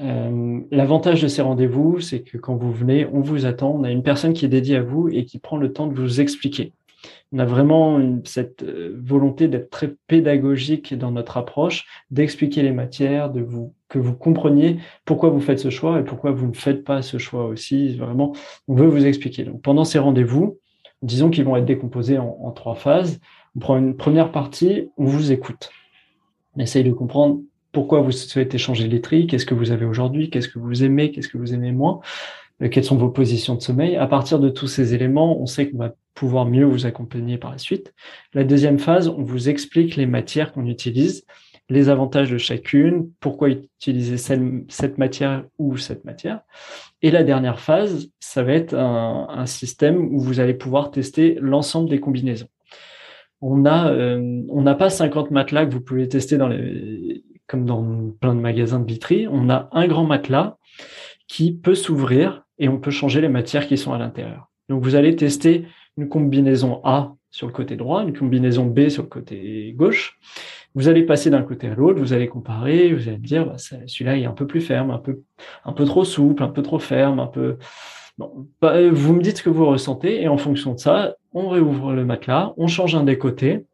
[0.00, 3.90] Euh, l'avantage de ces rendez-vous, c'est que quand vous venez, on vous attend, on a
[3.90, 6.72] une personne qui est dédiée à vous et qui prend le temps de vous expliquer.
[7.32, 13.30] On a vraiment cette euh, volonté d'être très pédagogique dans notre approche, d'expliquer les matières,
[13.30, 16.82] de vous que vous compreniez pourquoi vous faites ce choix et pourquoi vous ne faites
[16.82, 17.96] pas ce choix aussi.
[17.96, 18.34] Vraiment,
[18.66, 19.44] on veut vous expliquer.
[19.44, 20.58] Donc, pendant ces rendez-vous,
[21.02, 23.20] disons qu'ils vont être décomposés en, en trois phases.
[23.54, 25.70] On prend une première partie, on vous écoute.
[26.56, 27.40] On essaye de comprendre
[27.74, 31.10] pourquoi vous souhaitez changer les tri, qu'est-ce que vous avez aujourd'hui, qu'est-ce que vous aimez,
[31.10, 32.00] qu'est-ce que vous aimez moins,
[32.62, 33.96] euh, quelles sont vos positions de sommeil.
[33.96, 37.50] À partir de tous ces éléments, on sait qu'on va pouvoir mieux vous accompagner par
[37.50, 37.92] la suite.
[38.32, 41.26] La deuxième phase, on vous explique les matières qu'on utilise,
[41.68, 46.40] les avantages de chacune, pourquoi utiliser cette matière ou cette matière.
[47.02, 51.90] Et la dernière phase, ça va être un, système où vous allez pouvoir tester l'ensemble
[51.90, 52.48] des combinaisons.
[53.40, 58.10] On euh, on n'a pas 50 matelas que vous pouvez tester dans les, comme dans
[58.20, 60.56] plein de magasins de Vitry, on a un grand matelas
[61.28, 64.50] qui peut s'ouvrir et on peut changer les matières qui sont à l'intérieur.
[64.68, 69.02] Donc vous allez tester une combinaison A sur le côté droit, une combinaison B sur
[69.02, 70.18] le côté gauche.
[70.74, 74.16] Vous allez passer d'un côté à l'autre, vous allez comparer, vous allez dire bah, celui-là
[74.16, 75.22] est un peu plus ferme, un peu
[75.64, 77.58] un peu trop souple, un peu trop ferme, un peu
[78.18, 81.48] bon, bah, vous me dites ce que vous ressentez et en fonction de ça, on
[81.48, 83.66] réouvre le matelas, on change un des côtés,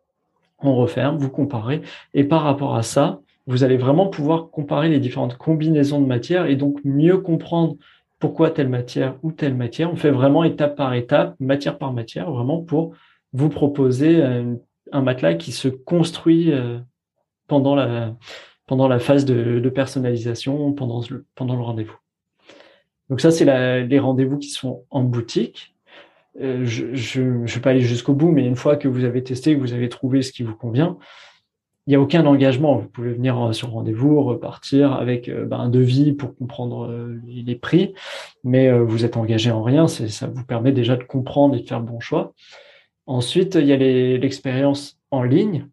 [0.59, 1.81] on referme, vous comparez
[2.13, 6.47] et par rapport à ça, vous allez vraiment pouvoir comparer les différentes combinaisons de matières
[6.47, 7.77] et donc mieux comprendre
[8.19, 9.91] pourquoi telle matière ou telle matière.
[9.93, 12.95] On fait vraiment étape par étape, matière par matière, vraiment pour
[13.33, 14.55] vous proposer euh,
[14.93, 16.79] un, matelas qui se construit euh,
[17.49, 21.97] pendant la, phase de, personnalisation, pendant le, pendant le rendez-vous.
[23.09, 23.45] Donc ça, c'est
[23.85, 25.75] les rendez-vous qui sont en boutique.
[26.41, 29.55] Euh, je ne vais pas aller jusqu'au bout, mais une fois que vous avez testé,
[29.55, 30.97] que vous avez trouvé ce qui vous convient,
[31.91, 32.77] il n'y a aucun engagement.
[32.77, 37.19] Vous pouvez venir euh, sur rendez-vous, repartir avec euh, ben, un devis pour comprendre euh,
[37.27, 37.95] les prix,
[38.45, 39.89] mais vous êtes engagé en rien.
[39.89, 42.33] Ça vous permet déjà de comprendre et de faire bon choix.
[43.07, 45.67] Ensuite, il y a l'expérience en ligne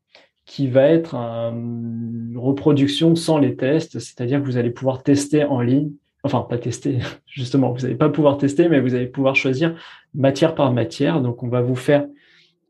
[0.48, 5.62] qui va être une reproduction sans les tests, c'est-à-dire que vous allez pouvoir tester en
[5.62, 5.92] ligne,
[6.24, 9.76] enfin pas tester, justement, vous n'allez pas pouvoir tester, mais vous allez pouvoir choisir
[10.16, 11.22] matière par matière.
[11.22, 12.08] Donc on va vous faire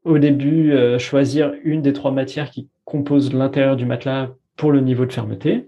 [0.03, 5.05] au début choisir une des trois matières qui compose l'intérieur du matelas pour le niveau
[5.05, 5.67] de fermeté.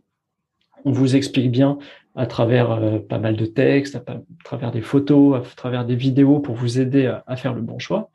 [0.86, 1.78] On vous explique bien
[2.16, 4.04] à travers euh, pas mal de textes, à,
[4.46, 8.10] travers des photos, à travers des vidéos pour vous aider à, faire le bon choix.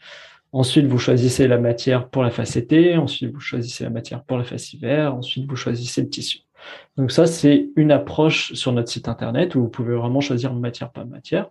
[0.53, 4.38] Ensuite, vous choisissez la matière pour la face été, ensuite vous choisissez la matière pour
[4.38, 6.38] la face hiver, ensuite vous choisissez le tissu.
[6.97, 10.90] Donc ça, c'est une approche sur notre site internet où vous pouvez vraiment choisir matière
[10.90, 11.51] par matière.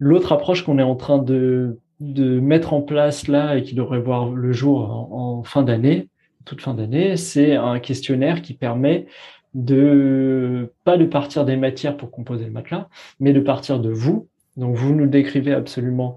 [0.00, 4.00] L'autre approche qu'on est en train de, de mettre en place là et qui devrait
[4.00, 6.08] voir le jour en fin d'année,
[6.46, 9.06] toute fin d'année, c'est un questionnaire qui permet
[9.52, 12.88] de pas de partir des matières pour composer le matelas,
[13.20, 14.28] mais de partir de vous.
[14.56, 16.16] Donc vous nous décrivez absolument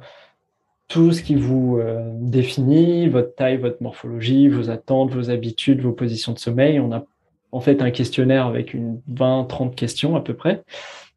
[0.88, 5.92] tout ce qui vous euh, définit, votre taille, votre morphologie, vos attentes, vos habitudes, vos
[5.92, 6.80] positions de sommeil.
[6.80, 7.06] On a
[7.52, 10.64] en fait un questionnaire avec une 20-30 questions à peu près.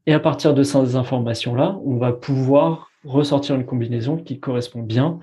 [0.07, 5.19] Et à partir de ces informations-là, on va pouvoir ressortir une combinaison qui correspond bien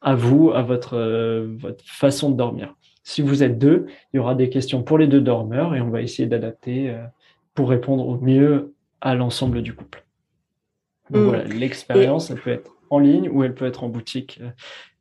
[0.00, 2.74] à vous, à votre, euh, votre façon de dormir.
[3.10, 5.90] Si vous êtes deux, il y aura des questions pour les deux dormeurs et on
[5.90, 7.04] va essayer d'adapter euh,
[7.54, 10.06] pour répondre au mieux à l'ensemble du couple.
[11.10, 11.24] Donc mm.
[11.24, 14.40] voilà, l'expérience, elle peut être en ligne ou elle peut être en boutique.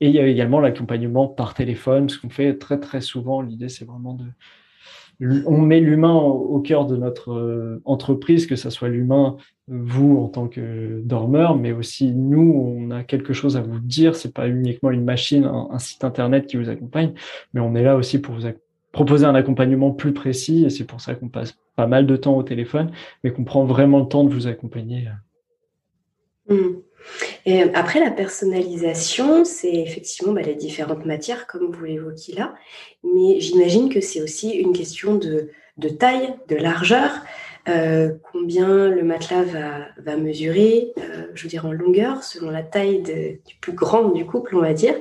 [0.01, 3.43] Et il y a également l'accompagnement par téléphone, ce qu'on fait très très souvent.
[3.43, 4.25] L'idée, c'est vraiment de,
[5.21, 9.35] on met l'humain au cœur de notre euh, entreprise, que ce soit l'humain,
[9.67, 14.15] vous en tant que dormeur, mais aussi nous, on a quelque chose à vous dire.
[14.15, 17.13] C'est pas uniquement une machine, un, site internet qui vous accompagne,
[17.53, 18.47] mais on est là aussi pour vous
[18.91, 20.65] proposer un accompagnement plus précis.
[20.65, 22.91] Et c'est pour ça qu'on passe pas mal de temps au téléphone,
[23.23, 25.09] mais qu'on prend vraiment le temps de vous accompagner.
[26.49, 26.55] Mmh.
[27.45, 32.53] Et après, la personnalisation, c'est effectivement bah, les différentes matières, comme vous l'évoquez là.
[33.03, 35.49] Mais j'imagine que c'est aussi une question de,
[35.89, 37.11] taille, de largeur.
[37.67, 43.01] Euh, combien le matelas va, mesurer, euh, je veux dire en longueur, selon la taille
[43.01, 44.95] du plus grand du couple, on va dire.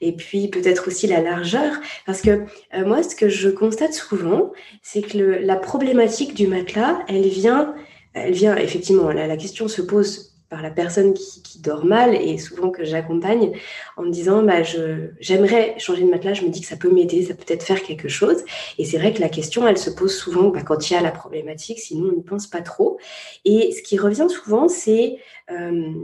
[0.00, 1.74] Et puis peut-être aussi la largeur.
[2.06, 4.52] Parce que euh, moi, ce que je constate souvent,
[4.82, 7.74] c'est que la problématique du matelas, elle vient,
[8.14, 12.70] elle vient effectivement, la question se pose par la personne qui, dort mal et souvent
[12.70, 13.52] que j'accompagne
[13.96, 14.62] en me disant bah,
[15.20, 17.82] j'aimerais changer de matelas, je me dis que ça peut m'aider, ça peut être faire
[17.82, 18.44] quelque chose.
[18.76, 21.00] Et c'est vrai que la question, elle se pose souvent bah, quand il y a
[21.00, 22.98] la problématique, sinon on n'y pense pas trop.
[23.46, 25.18] Et ce qui revient souvent, c'est
[25.50, 25.94] euh,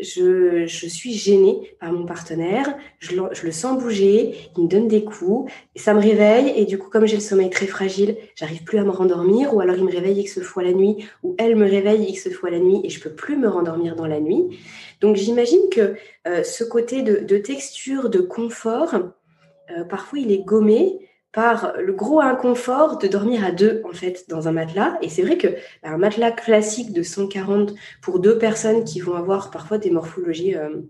[0.00, 5.52] je, suis gênée par mon partenaire, je, le sens bouger, il me donne des coups,
[5.76, 8.84] ça me réveille, et du coup, comme j'ai le sommeil très fragile, j'arrive plus à
[8.84, 12.04] me rendormir, ou alors il me réveille X fois la nuit, ou elle me réveille
[12.08, 14.58] X fois la nuit, et je peux plus me rendormir dans la nuit.
[15.00, 15.94] Donc j'imagine que
[16.26, 20.98] euh, ce côté de, texture, de confort, euh, parfois il est gommé
[21.34, 24.96] par le gros inconfort de dormir à deux en fait dans un matelas.
[25.02, 25.48] Et c'est vrai que
[25.82, 30.54] bah, un matelas classique de 140 pour deux personnes qui vont avoir parfois des morphologies
[30.54, 30.82] euh,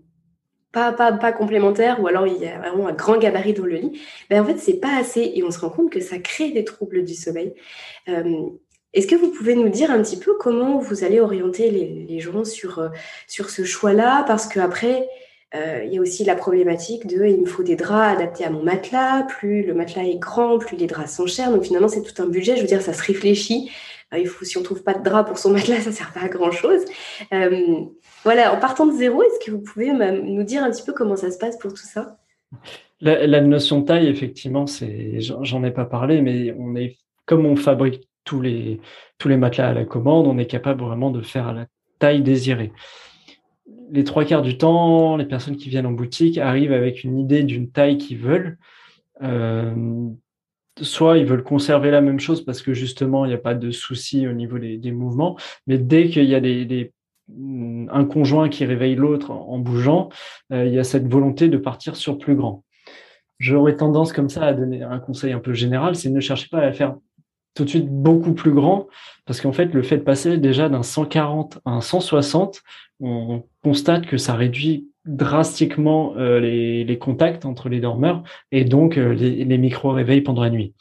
[0.71, 3.75] pas, pas, pas, complémentaires ou alors il y a vraiment un grand gabarit dans le
[3.75, 6.51] lit, ben en fait c'est pas assez et on se rend compte que ça crée
[6.51, 7.53] des troubles du sommeil.
[8.09, 8.49] Euh,
[8.93, 12.45] est-ce que vous pouvez nous dire un petit peu comment vous allez orienter les, gens
[12.45, 12.89] sur, euh,
[13.27, 14.23] sur ce choix-là?
[14.25, 15.09] Parce qu'après,
[15.53, 18.61] il y a aussi la problématique de il me faut des draps adaptés à mon
[18.61, 19.23] matelas.
[19.23, 21.49] Plus le matelas est grand, plus les draps sont chers.
[21.49, 22.57] Donc finalement, c'est tout un budget.
[22.57, 23.69] Je veux dire, ça se réfléchit.
[24.13, 26.21] Euh, il faut, si on trouve pas de drap pour son matelas, ça sert pas
[26.21, 26.81] à grand chose.
[27.33, 27.85] Euh,
[28.23, 31.15] voilà, en partant de zéro, est-ce que vous pouvez nous dire un petit peu comment
[31.15, 32.17] ça se passe pour tout ça?
[33.01, 34.65] La, notion de taille, effectivement,
[35.19, 38.79] j'en ai pas parlé, mais on est comme on fabrique tous les
[39.17, 41.65] tous les matelas à la commande, on est capable vraiment de faire à la
[41.99, 42.71] taille désirée
[43.91, 47.43] les trois quarts du temps, les personnes qui viennent en boutique arrivent avec une idée
[47.43, 48.57] d'une taille qu'ils veulent.
[49.23, 50.09] Euh,
[50.81, 53.71] soit ils veulent conserver la même chose parce que justement il n'y a pas de
[53.71, 56.41] souci au niveau des, mouvements, mais dès qu'il y a
[57.89, 60.09] un conjoint qui réveille l'autre en, bougeant,
[60.51, 62.63] euh, il y a cette volonté de partir sur plus grand.
[63.39, 66.59] J'aurais tendance comme ça à donner un conseil un peu général, c'est ne cherchez pas
[66.59, 66.95] à faire
[67.55, 68.87] tout de suite beaucoup plus grand,
[69.25, 72.61] parce qu'en fait, le fait de passer déjà d'un 140 à un 160,
[72.99, 79.13] on constate que ça réduit drastiquement euh, les, contacts entre les dormeurs et donc euh,
[79.13, 80.73] les, micro-réveils pendant la nuit.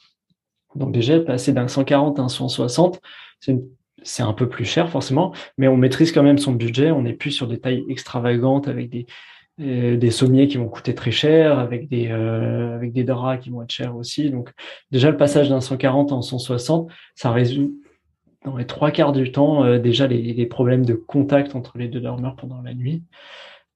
[0.75, 3.01] Donc déjà, passer d'un 140 à un 160,
[3.39, 7.13] c'est un peu plus cher forcément, mais on maîtrise quand même son budget, on n'est
[7.13, 9.07] plus sur des tailles extravagantes avec des,
[9.59, 13.63] des sommiers qui vont coûter très cher, avec des, euh, avec des draps qui vont
[13.63, 14.31] être chers aussi.
[14.31, 14.51] Donc
[14.91, 17.81] déjà le passage d'un 140 en 160, ça résout
[18.45, 22.01] dans les trois quarts du temps euh, déjà les, problèmes de contact entre les deux
[22.01, 23.05] dormeurs pendant la nuit.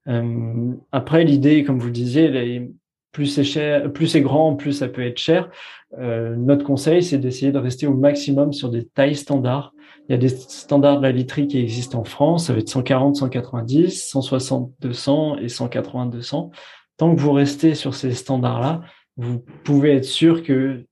[0.07, 2.69] Euh, après l'idée, comme vous le disiez,
[3.11, 5.49] plus c'est cher, plus c'est grand, plus ça peut être cher.
[5.97, 9.73] notre conseil, c'est d'essayer de rester au maximum sur des tailles standards
[10.09, 12.67] il y a des standards de la literie qui existent en France, ça va être
[12.67, 16.51] 140, 190, 160, 200 et 180, 200.
[16.97, 18.81] Tant que vous restez sur ces standards-là,
[19.17, 20.83] vous pouvez être sûr que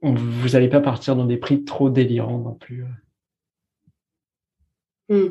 [0.00, 2.84] vous n'allez pas partir dans des prix trop délirants non plus.
[5.08, 5.30] Hmm.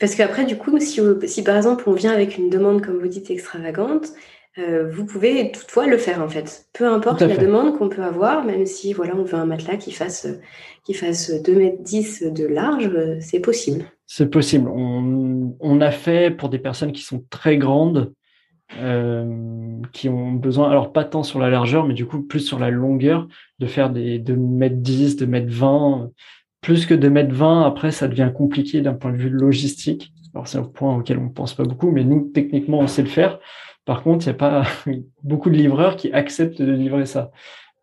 [0.00, 3.30] Parce qu'aprez, du coup, si, par exemple on vient avec une demande, comme vous dites,
[3.30, 4.08] extravagante,
[4.58, 6.66] euh, vous pouvez toutefois le faire en fait.
[6.72, 9.90] Peu importe la demande qu'on peut avoir, même si voilà, on veut un matelas qui
[9.90, 10.28] fasse,
[10.84, 12.90] qui fasse 2 mètres 10 de large,
[13.20, 13.84] c'est possible.
[14.06, 14.68] C'est possible.
[14.68, 18.12] On, on, a fait pour des personnes qui sont très grandes,
[18.78, 22.58] euh, qui ont besoin, alors pas tant sur la largeur, mais du coup plus sur
[22.58, 23.26] la longueur,
[23.58, 26.10] de faire des 2 mètres 10, 2 mètres 20.
[26.60, 30.12] Plus que 2 mètres 20, après ça devient compliqué d'un point de vue logistique.
[30.34, 33.02] Alors c'est un point auquel on ne pense pas beaucoup, mais nous, techniquement, on sait
[33.02, 33.38] le faire.
[33.84, 34.64] Par contre, il n'y a pas
[35.22, 37.30] beaucoup de livreurs qui acceptent de livrer ça.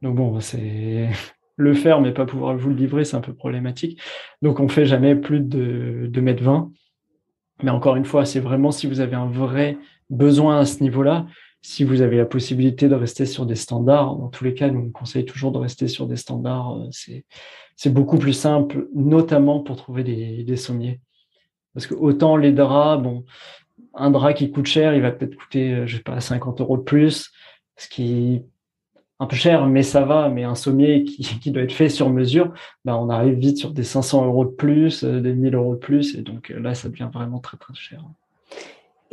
[0.02, 1.10] Donc bon, c'est
[1.58, 4.02] le faire, mais pas pouvoir vous le livrer, c'est un peu problématique.
[4.42, 6.72] Donc on fait jamais plus de 2 mètres 20.
[7.64, 9.78] Mais encore une fois, c'est vraiment si vous avez un vrai
[10.10, 11.28] besoin à ce niveau-là,
[11.62, 14.80] si vous avez la possibilité de rester sur des standards, dans tous les cas, nous
[14.80, 16.80] on conseille toujours de rester sur des standards.
[16.80, 17.22] Euh,
[17.76, 21.00] c'est beaucoup plus simple, notamment pour trouver des, des sommiers.
[21.74, 23.24] Parce que autant les draps, bon,
[23.94, 26.78] un drap qui coûte cher, il va peut-être coûter, euh, je sais pas, 50 euros
[26.78, 27.32] de plus,
[27.78, 28.46] ce qui est
[29.20, 30.30] un peu cher, mais ça va.
[30.30, 32.54] Mais un sommier qui, doit être fait sur mesure,
[32.86, 35.80] ben on arrive vite sur des 500 euros de plus, euh, des 1000 euros de
[35.80, 38.04] plus, et donc euh, là, ça devient vraiment très très cher.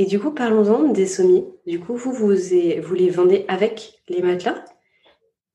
[0.01, 1.45] Et du coup, parlons-en des sommiers.
[1.67, 4.65] Du coup, vous, vous les vendez avec les matelas?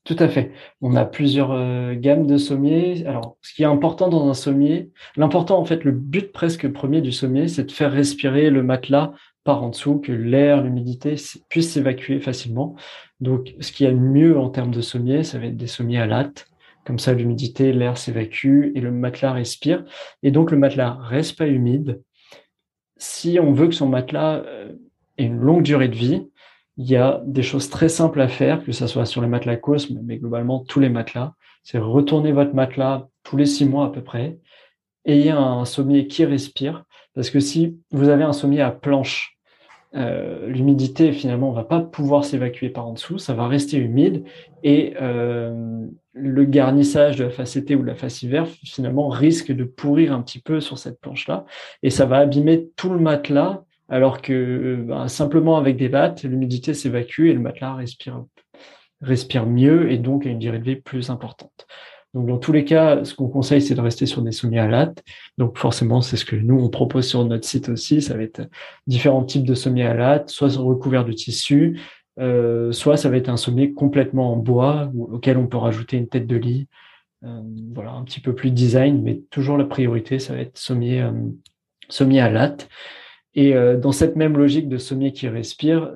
[0.06, 0.52] Tout à fait.
[0.82, 3.06] On a plusieurs euh, gammes de sommiers.
[3.06, 7.00] Alors, ce qui est important dans un sommier, l'important, en fait, le but presque premier
[7.00, 9.14] du sommier, c'est de faire respirer le matelas
[9.46, 11.16] par en dessous, que l'air, l'humidité
[11.50, 12.76] puissent s'évacuer facilement.
[13.22, 16.06] Donc, ce qui est mieux en termes de sommier, ça va être des sommiers à
[16.06, 16.48] latte.
[16.86, 19.86] Comme ça, l'humidité, l'air s'évacue et le matelas respire.
[20.22, 22.02] Et donc, le matelas reste pas humide.
[22.98, 24.74] Si on veut que son matelas euh,
[25.18, 26.24] ait une longue durée de vie,
[26.78, 29.58] il y a des choses très simples à faire, que ce soit sur les matelas
[29.58, 31.34] Cosme, mais globalement tous les matelas.
[31.64, 34.40] C'est retourner votre matelas tous les six mois à peu près.
[35.06, 36.84] Ayez un sommier qui respire,
[37.14, 39.38] parce que si vous avez un sommier à planche,
[39.96, 44.24] euh, l'humidité finalement va pas pouvoir s'évacuer par en dessous, ça va rester humide
[44.64, 49.52] et euh, le garnissage de la face été ou de la face hiver finalement risque
[49.52, 51.46] de pourrir un petit peu sur cette planche là
[51.84, 56.74] et ça va abîmer tout le matelas alors que ben, simplement avec des lattes, l'humidité
[56.74, 57.76] s'évacue et le matelas
[59.02, 61.68] respire, mieux et donc a une durée de vie plus importante.
[62.16, 64.68] Donc, dans tous les cas, ce qu'on conseille, c'est de rester sur des sommiers à
[64.68, 65.04] latte.
[65.38, 68.02] Donc, forcément, c'est ce que nous, on propose sur notre site aussi.
[68.02, 68.42] Ça va être
[68.88, 71.80] différents types de sommiers à latte, soit recouverts de tissu,
[72.20, 76.08] euh, soit ça va être un sommier complètement en bois auquel on peut rajouter une
[76.08, 76.68] tête de lit.
[77.26, 77.42] Euh,
[77.76, 81.12] voilà, un petit peu plus design, mais toujours la priorité, ça va être sommier, euh,
[81.90, 82.68] sommier à latte.
[83.36, 85.92] Et dans cette même logique de sommier qui respire,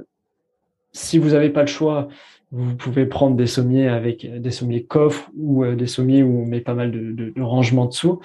[0.92, 2.08] si vous n'avez pas le choix,
[2.52, 6.62] vous pouvez prendre des sommiers avec des sommiers coffres ou des sommiers où on met
[6.62, 8.22] pas mal de, de, de rangement dessous.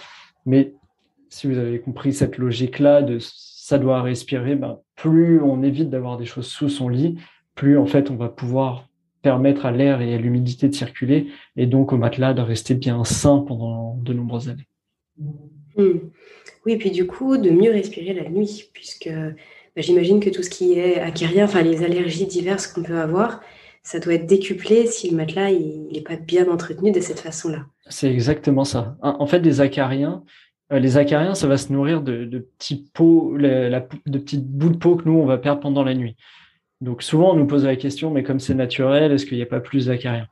[0.47, 0.73] Mais
[1.29, 6.19] si vous avez compris cette logique-là de ça doit respirer, ben, plus on évite d'avoir
[6.19, 7.17] des choses sous son lit,
[7.55, 8.89] plus en fait on va pouvoir
[9.23, 13.05] permettre à l'air et à l'humidité de circuler et donc au matelas de rester bien
[13.05, 14.69] sain pendant de nombreuses années.
[15.77, 15.99] Hmm.
[16.67, 20.51] Oui, puis du coup, de mieux respirer la nuit, puisque bah, j'imagine que tout ce
[20.51, 23.41] qui est acérien, enfin les allergies diverses qu'on peut avoir,
[23.83, 27.67] ça doit être décuplé si le matelas n'est pas bien entretenu de cette façon-là.
[27.89, 28.97] C'est exactement ça.
[29.03, 30.23] En fait, les acariens,
[30.73, 34.97] euh, les acariens, ça va se nourrir de, petits pots, de petits bouts de peau
[34.97, 36.17] que nous, on va perdre pendant la nuit.
[36.81, 39.47] Donc souvent, on nous pose la question, mais comme c'est naturel, est-ce qu'il n'y a
[39.47, 40.29] pas plus d'acariens?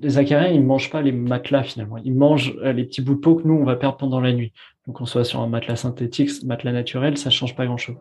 [0.00, 1.98] Les acariens, ils ne mangent pas les matelas finalement.
[1.98, 4.32] Ils mangent euh, les petits bouts de peau que nous, on va perdre pendant la
[4.32, 4.52] nuit.
[4.86, 7.96] Donc on soit sur un matelas synthétique, matelas naturel, ça change pas grand-chose.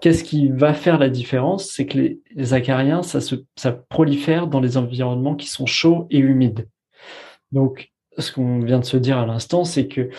[0.00, 1.98] Qu'est-ce qui va faire la différence C'est que
[2.34, 6.68] les, acariens, ça, se, ça prolifère dans les environnements qui sont chauds et humides.
[7.52, 10.10] Donc ce qu'on vient de se dire à l'instant, c'est que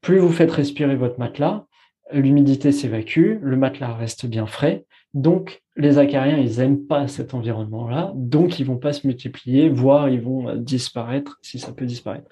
[0.00, 1.66] plus vous faites respirer votre matelas,
[2.12, 4.84] l'humidité s'évacue, le matelas reste bien frais,
[5.16, 10.08] donc, les acariens, ils n'aiment pas cet environnement-là, donc ils vont pas se multiplier, voire
[10.08, 12.28] ils vont euh, disparaître si ça peut disparaître.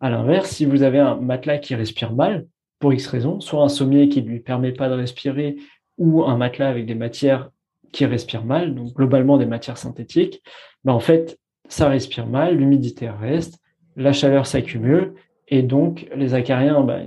[0.00, 2.46] À l'inverse, si vous avez un matelas qui respire mal,
[2.78, 5.56] pour X raisons, soit un sommier qui ne lui permet pas de respirer,
[5.98, 7.50] ou un matelas avec des matières
[7.90, 10.42] qui respirent mal, donc globalement des matières synthétiques,
[10.84, 11.38] ben en fait,
[11.68, 13.58] ça respire mal, l'humidité reste,
[13.96, 15.14] la chaleur s'accumule,
[15.48, 17.04] et donc les acariens, ben,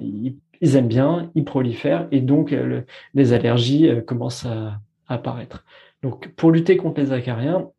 [0.60, 2.82] ils, aiment bien, ils prolifèrent, et donc euh,
[3.14, 4.80] les allergies euh, commencent à,
[5.12, 5.66] apparaître.
[6.02, 7.70] Donc, pour lutter contre les acariens,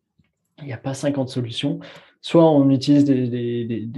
[0.59, 1.81] il n'y a pas 50 solutions.
[2.21, 3.89] Soit on utilise des,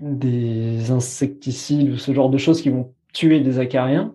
[0.00, 4.14] des, insecticides ou ce genre de choses qui vont tuer des acariens,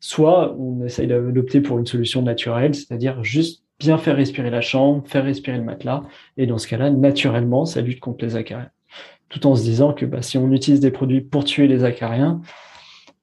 [0.00, 5.06] soit on essaye d'opter pour une solution naturelle, c'est-à-dire juste bien faire respirer la chambre,
[5.06, 6.02] faire respirer le matelas,
[6.36, 8.70] et dans ce cas-là, naturellement, ça lutte contre les acariens.
[9.28, 12.40] Tout en se disant que bah, si on utilise des produits pour tuer les acariens,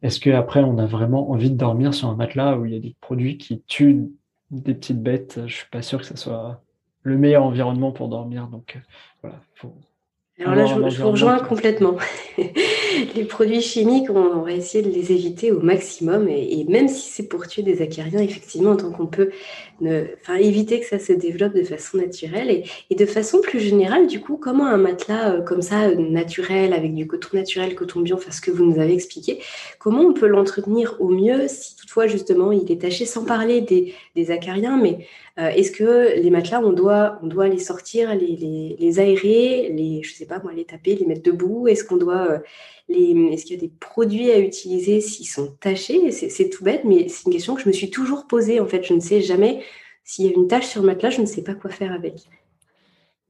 [0.01, 2.79] est-ce qu'après on a vraiment envie de dormir sur un matelas où il y a
[2.79, 4.07] des produits qui tuent
[4.51, 6.61] des petites bêtes, je suis pas sûr que ce soit
[7.03, 8.47] le meilleur environnement pour dormir.
[8.47, 8.79] Donc euh,
[9.21, 9.75] voilà, faut,
[10.39, 11.97] alors là, je, vous rejoins complètement.
[13.15, 16.27] les produits chimiques, on, va essayer de les éviter au maximum.
[16.29, 19.31] Et, même si c'est pour tuer des acariens, effectivement, tant qu'on peut
[19.81, 20.03] ne,
[20.37, 22.63] éviter que ça se développe de façon naturelle.
[22.91, 26.73] Et, de façon plus générale, du coup, comment un matelas euh, comme ça, euh, naturel,
[26.73, 29.39] avec du coton naturel, coton bio, enfin ce que vous nous avez expliqué,
[29.79, 33.95] comment on peut l'entretenir au mieux si toutefois, justement, il est taché, sans parler des,
[34.15, 34.99] des acariens, mais
[35.39, 40.01] euh, est-ce que les matelas, on doit, on doit les sortir, les, les, aérer, les,
[40.01, 41.67] je sais pas moi, les taper, les mettre debout?
[41.67, 42.39] Est-ce qu'on doit euh,
[42.89, 46.11] les, est-ce qu'il y a des produits à utiliser s'ils sont tachés?
[46.11, 48.59] C'est, tout bête, mais c'est une question que je me suis toujours posée.
[48.59, 49.61] En fait, je ne sais jamais
[50.03, 52.15] s'il y a une tache sur le matelas, je ne sais pas quoi faire avec.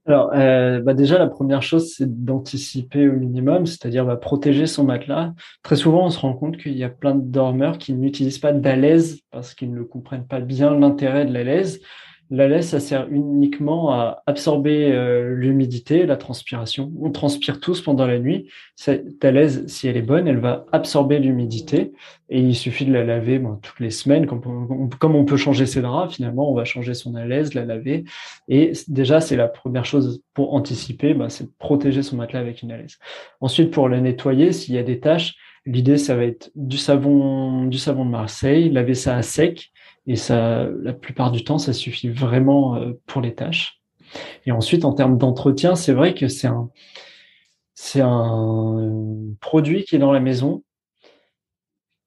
[0.07, 4.85] Alors, euh, bah déjà, la première chose, c'est d'anticiper au minimum, c'est-à-dire bah, protéger son
[4.85, 5.33] matelas.
[5.63, 8.53] Très souvent, on se rend compte qu'il y a plein de dormeurs qui n'utilisent pas
[8.53, 11.81] d'alaise parce qu'ils ne comprennent pas bien l'intérêt de l'alaise.
[12.29, 16.91] La laisse, ça sert uniquement à absorber euh, l'humidité, la transpiration.
[16.99, 18.49] On transpire tous pendant la nuit.
[18.75, 21.93] Cette laisse, si elle est bonne, elle va absorber l'humidité
[22.29, 24.25] et il suffit de la laver toutes les semaines.
[24.25, 28.03] Comme on, peut changer ses draps, finalement, on va changer son alaise, la laver.
[28.49, 32.73] Et déjà, c'est la première chose pour anticiper, bah, c'est protéger son matelas avec une
[32.73, 32.97] alaise.
[33.39, 35.35] Ensuite, pour le nettoyer, s'il y a des taches,
[35.65, 39.71] l'idée, ça va être du savon, du savon de Marseille, laver ça à sec
[40.07, 43.81] et ça, la plupart du temps, ça suffit vraiment euh, pour les tâches.
[44.45, 46.69] Et ensuite, en termes d'entretien, c'est vrai que c'est un,
[49.41, 50.63] produit qui est dans la maison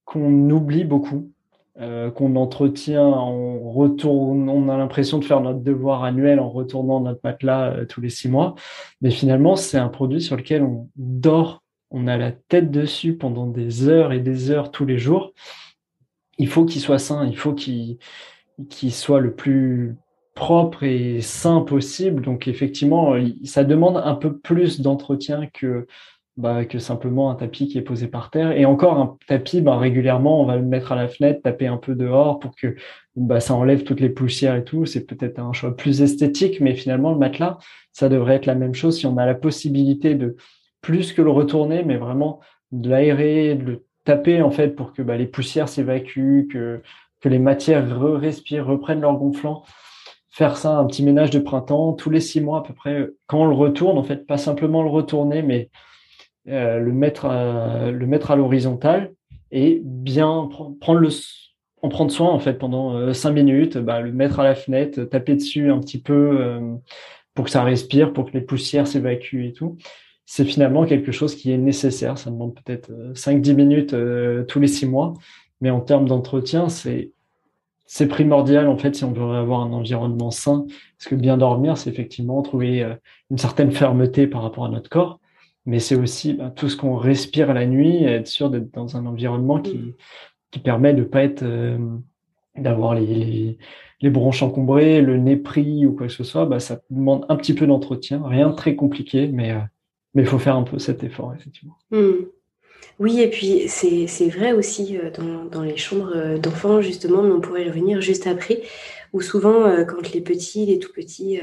[0.06, 1.30] qu'on oublie beaucoup,
[1.78, 7.00] euh, qu'on entretient, on retourne, on a l'impression de faire notre devoir annuel en retournant
[7.00, 8.54] notre matelas euh, tous les six mois,
[9.00, 13.46] mais finalement c'est un produit sur lequel on dort, on a la tête dessus pendant
[13.46, 15.32] des heures et des heures tous les jours,
[16.40, 17.98] il faut qu'il soit sain, il faut qu'il
[18.92, 19.94] soit le plus
[20.34, 22.22] propre et sain possible.
[22.22, 23.14] Donc effectivement,
[23.44, 25.86] ça demande un peu plus d'entretien que,
[26.38, 28.52] bah, que simplement un tapis qui est posé par terre.
[28.52, 31.76] Et encore un tapis, bah, régulièrement, on va le mettre à la fenêtre, taper un
[31.76, 32.74] peu dehors pour que
[33.16, 34.86] bah, ça enlève toutes les poussières et tout.
[34.86, 37.58] C'est peut-être un choix plus esthétique, mais finalement, le matelas,
[37.92, 40.36] ça devrait être la même chose si on a la possibilité de
[40.80, 42.40] plus que le retourner, mais vraiment
[42.72, 46.82] de l'aérer, de le taper en fait pour que bah, les poussières s'évacuent, que,
[47.24, 49.62] les matières respirent, reprennent leur gonflant.
[50.30, 53.42] Faire ça, un petit ménage de printemps, tous les six mois à peu près, quand
[53.42, 55.70] on le retourne, en fait, pas simplement le retourner, mais
[56.48, 59.12] euh, le mettre à, le l'horizontale
[59.52, 60.48] et bien
[60.80, 61.08] prendre
[61.82, 65.04] en prendre soin en fait pendant euh, cinq minutes, bah, le mettre à la fenêtre,
[65.04, 66.76] taper dessus un petit peu euh,
[67.34, 69.78] pour que ça respire, pour que les poussières s'évacuent et tout.
[70.32, 72.16] C'est finalement quelque chose qui est nécessaire.
[72.18, 73.96] Ça demande peut-être 5-10 minutes
[74.46, 75.14] tous les six mois,
[75.60, 77.10] mais en termes d'entretien, c'est
[77.86, 80.66] c'est primordial en fait si on veut avoir un environnement sain.
[80.96, 82.88] Parce que bien dormir, c'est effectivement trouver
[83.30, 85.18] une certaine fermeté par rapport à notre corps
[85.66, 89.06] mais c'est aussi bah, tout ce qu'on respire la nuit, être sûr d'être dans un
[89.06, 89.94] environnement qui, mm.
[90.50, 91.78] qui permet de pas être euh,
[92.56, 93.58] d'avoir les,
[94.00, 97.36] les, bronches encombrées, le nez pris ou quoi que ce soit, bah, ça demande un
[97.36, 99.60] petit peu d'entretien, rien de très compliqué, mais euh,
[100.14, 101.76] mais il faut faire un peu cet effort effectivement.
[101.90, 102.26] Mm.
[102.98, 107.40] Oui, et puis c'est vrai aussi euh, dans, dans les chambres d'enfants, justement, mais on
[107.40, 108.62] pourrait revenir juste après,
[109.12, 111.40] où souvent, quand les petits, les tout petits,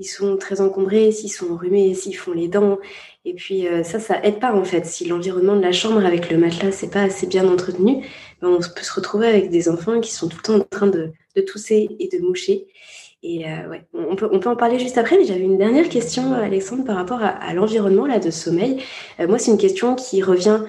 [0.00, 2.78] ils sont très encombrés, s'ils sont enrhumés, s'ils font les dents.
[3.26, 4.86] Et puis euh, ça, ça aide pas en fait.
[4.86, 8.02] Si l'environnement de la chambre avec le matelas, c'est pas assez bien entretenu,
[8.40, 10.86] ben, on peut se retrouver avec des enfants qui sont tout le temps en train
[10.86, 11.12] de,
[11.46, 12.66] tousser et de moucher.
[13.22, 15.90] Et euh, ouais, on peut, on peut en parler juste après, mais j'avais une dernière
[15.90, 18.82] question, Alexandre, par rapport à, l'environnement là de sommeil.
[19.20, 20.60] Euh, moi, c'est une question qui revient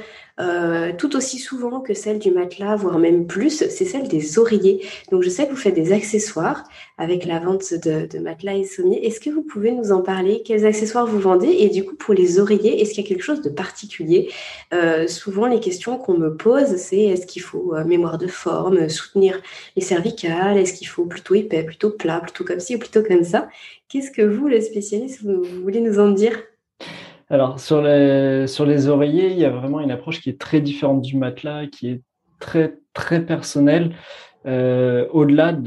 [0.42, 4.84] euh, tout aussi souvent que celle du matelas, voire même plus, c'est celle des oreillers.
[5.12, 6.64] Donc je sais que vous faites des accessoires
[6.98, 9.06] avec la vente de, matelas et sommiers.
[9.06, 10.42] Est-ce que vous pouvez nous en parler?
[10.44, 11.48] Quels accessoires vous vendez?
[11.48, 14.30] Et du coup, pour les oreillers, est-ce qu'il y a quelque chose de particulier?
[14.74, 18.90] Euh, Souvent, les questions qu'on me pose, c'est est-ce qu'il faut euh, mémoire de forme,
[18.90, 19.40] soutenir
[19.76, 20.58] les cervicales?
[20.58, 23.50] Est-ce qu'il faut plutôt épais, plutôt plat, plutôt comme ci ou plutôt comme ça?
[23.90, 26.34] Qu'est-ce que vous, le spécialiste, vous voulez nous en dire?
[27.32, 30.60] Alors, sur les, sur les oreillers, il y a vraiment une approche qui est très
[30.60, 32.02] différente du matelas, qui est
[32.40, 33.96] très, très personnelle.
[34.46, 35.58] Euh, au-delà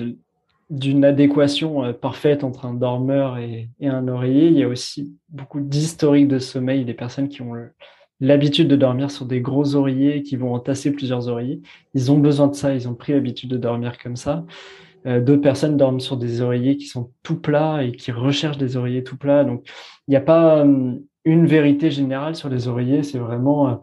[0.69, 5.61] d'une adéquation euh, parfaite entre un dormeur et, un oreiller, il y a aussi beaucoup
[5.61, 7.55] d'historique de sommeil des personnes qui ont
[8.21, 11.63] l'habitude de dormir sur des gros oreillers, qui vont entasser plusieurs oreillers.
[11.95, 14.45] Ils ont besoin de ça, ils ont pris l'habitude de dormir comme ça.
[15.07, 18.77] Euh, d'autres personnes dorment sur des oreillers qui sont tout plats et qui recherchent des
[18.77, 19.45] oreillers tout plats.
[19.45, 19.67] Donc,
[20.09, 23.75] il n'y a pas hum, une vérité générale sur les oreillers, c'est vraiment euh,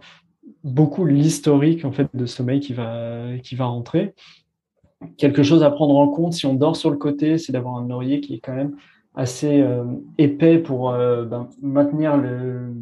[0.64, 4.14] beaucoup l'historique en fait de sommeil qui va qui va rentrer.
[5.18, 7.90] Quelque chose à prendre en compte si on dort sur le côté, c'est d'avoir un
[7.90, 8.76] oreiller qui est quand même
[9.16, 9.84] assez euh,
[10.20, 12.74] épais pour euh, ben, maintenir le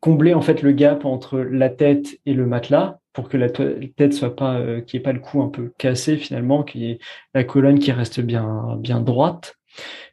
[0.00, 4.12] combler en fait le gap entre la tête et le matelas pour que la tête
[4.12, 6.98] soit pas qui ait pas le cou un peu cassé finalement, qui ait
[7.34, 9.56] la colonne qui reste bien bien droite.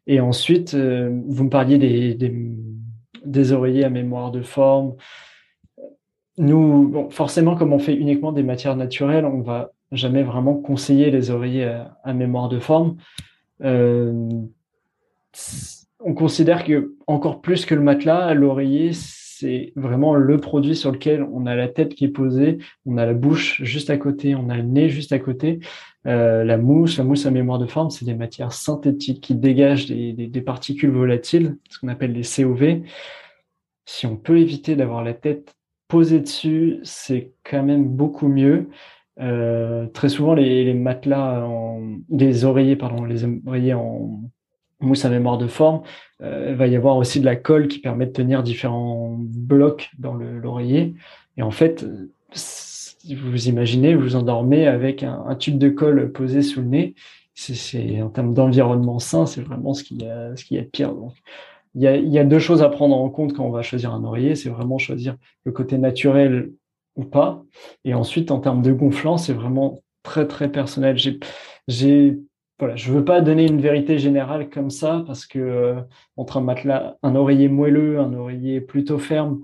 [0.05, 2.15] Et ensuite, vous me parliez des
[3.25, 4.95] des oreillers à mémoire de forme.
[6.37, 11.31] Nous, forcément, comme on fait uniquement des matières naturelles, on va jamais vraiment conseiller les
[11.31, 12.97] oreillers à, mémoire de forme.
[13.63, 14.29] Euh,
[15.99, 21.23] on considère que encore plus que le matelas, l'oreiller, c'est vraiment le produit sur lequel
[21.31, 24.49] on a la tête qui est posée, on a la bouche juste à côté, on
[24.49, 25.59] a le nez juste à côté.
[26.07, 29.87] Euh, la mousse, la mousse à mémoire de forme, c'est des matières synthétiques qui dégagent
[29.87, 32.81] des, particules volatiles, ce qu'on appelle les COV.
[33.85, 35.55] Si on peut éviter d'avoir la tête
[35.87, 38.69] posée dessus, c'est quand même beaucoup mieux.
[39.19, 44.21] Euh, très souvent, les, matelas, en, les oreillers, pardon, les oreillers en
[44.79, 45.81] mousse à mémoire de forme,
[46.21, 49.89] euh, il va y avoir aussi de la colle qui permet de tenir différents blocs
[49.97, 50.93] dans l'oreiller.
[51.35, 51.85] Et en fait,
[53.15, 56.95] vous imaginez, vous endormez avec un, tube de colle posé sous le nez.
[57.33, 60.67] C'est en termes d'environnement sain, c'est vraiment ce qu'il y a, ce qu'il a de
[60.67, 60.93] pire.
[60.93, 61.13] Donc,
[61.75, 63.61] il y, a, il y a deux choses à prendre en compte quand on va
[63.61, 64.35] choisir un oreiller.
[64.35, 66.51] C'est vraiment choisir le côté naturel
[66.95, 67.43] ou pas.
[67.85, 70.97] Et ensuite, en termes de gonflant, c'est vraiment très très personnel.
[70.97, 71.19] J'ai,
[71.67, 72.17] j'ai,
[72.59, 75.81] voilà, je veux pas donner une vérité générale comme ça parce que euh,
[76.15, 79.41] entre un matelas, un oreiller moelleux, un oreiller plutôt ferme,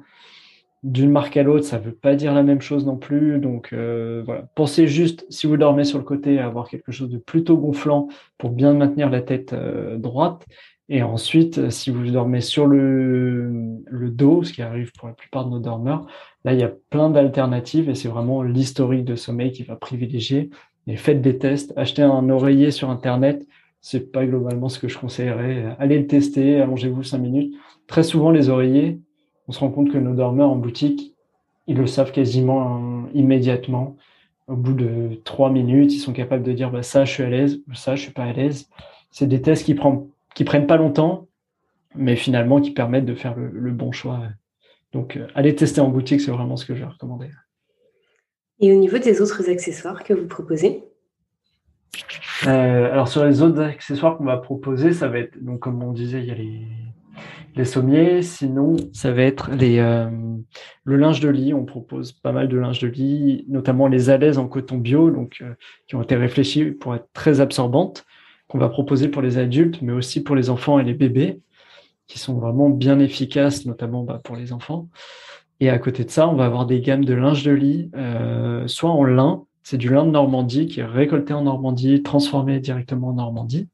[0.84, 3.40] d'une marque à l'autre, ça ne veut pas dire la même chose non plus.
[3.40, 7.10] Donc euh, voilà, pensez juste, si vous dormez sur le côté, à avoir quelque chose
[7.10, 10.46] de plutôt gonflant pour bien maintenir la tête euh, droite.
[10.90, 15.46] Et ensuite, si vous dormez sur le, le, dos, ce qui arrive pour la plupart
[15.46, 16.06] de nos dormeurs,
[16.44, 20.50] là, il y a plein d'alternatives et c'est vraiment l'historique de sommeil qui va privilégier.
[20.88, 23.48] Et faites des tests, achetez un oreiller sur Internet,
[23.80, 25.76] c'est pas globalement ce que je conseillerais.
[25.80, 27.54] Allez le tester, allongez-vous cinq minutes.
[27.88, 29.00] Très souvent, les oreillers,
[29.48, 31.16] on se rend compte que nos dormeurs en boutique,
[31.68, 33.98] ils le savent quasiment euh, immédiatement.
[34.48, 37.30] au bout de trois minutes, ils sont capables de dire bah, ça, je suis à
[37.30, 38.70] l'aise, ça, je suis pas à l'aise.
[39.12, 41.28] C'est des tests qui, prennent, qui prennent pas longtemps,
[41.96, 44.22] mais finalement qui permettent de faire le, bon choix.
[44.92, 47.30] Donc, euh, allez tester en boutique, c'est vraiment ce que je vais recommander.
[48.60, 50.84] Et au niveau des autres accessoires que vous proposez?
[52.48, 55.92] Euh, Alors, sur les autres accessoires qu'on va proposer, ça va être, donc comme on
[55.92, 56.62] disait, il y a les,
[57.56, 58.22] les sommiers.
[58.22, 60.10] Sinon, ça va être les, euh,
[60.84, 61.54] le linge de lit.
[61.54, 65.38] On propose pas mal de linge de lit, notamment les alaises en coton bio, donc
[65.42, 65.54] euh,
[65.88, 68.06] qui ont été réfléchis pour être très absorbantes,
[68.48, 71.40] qu'on va proposer pour les adultes, mais aussi pour les enfants et les bébés,
[72.08, 74.90] qui sont vraiment bien efficaces, notamment bah, pour les enfants.
[75.60, 78.68] Et à côté de ça, on va avoir des gammes de linge de lit, euh,
[78.68, 83.10] soit en lin, c'est du lin de Normandie qui est récolté en Normandie, transformé directement
[83.10, 83.70] en Normandie,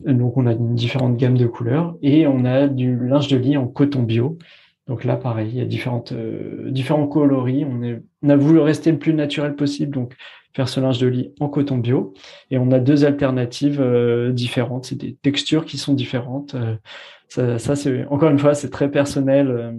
[0.00, 3.56] donc, on a une différente gamme de couleurs et on a du linge de lit
[3.56, 4.38] en coton bio.
[4.86, 7.64] Donc là, pareil, il y a différentes, euh, différents coloris.
[7.64, 10.14] On, est, on a voulu rester le plus naturel possible, donc
[10.52, 12.12] faire ce linge de lit en coton bio.
[12.50, 14.84] Et on a deux alternatives euh, différentes.
[14.86, 16.54] C'est des textures qui sont différentes.
[16.54, 16.76] Euh,
[17.28, 19.74] ça, ça c'est encore une fois, c'est très personnel.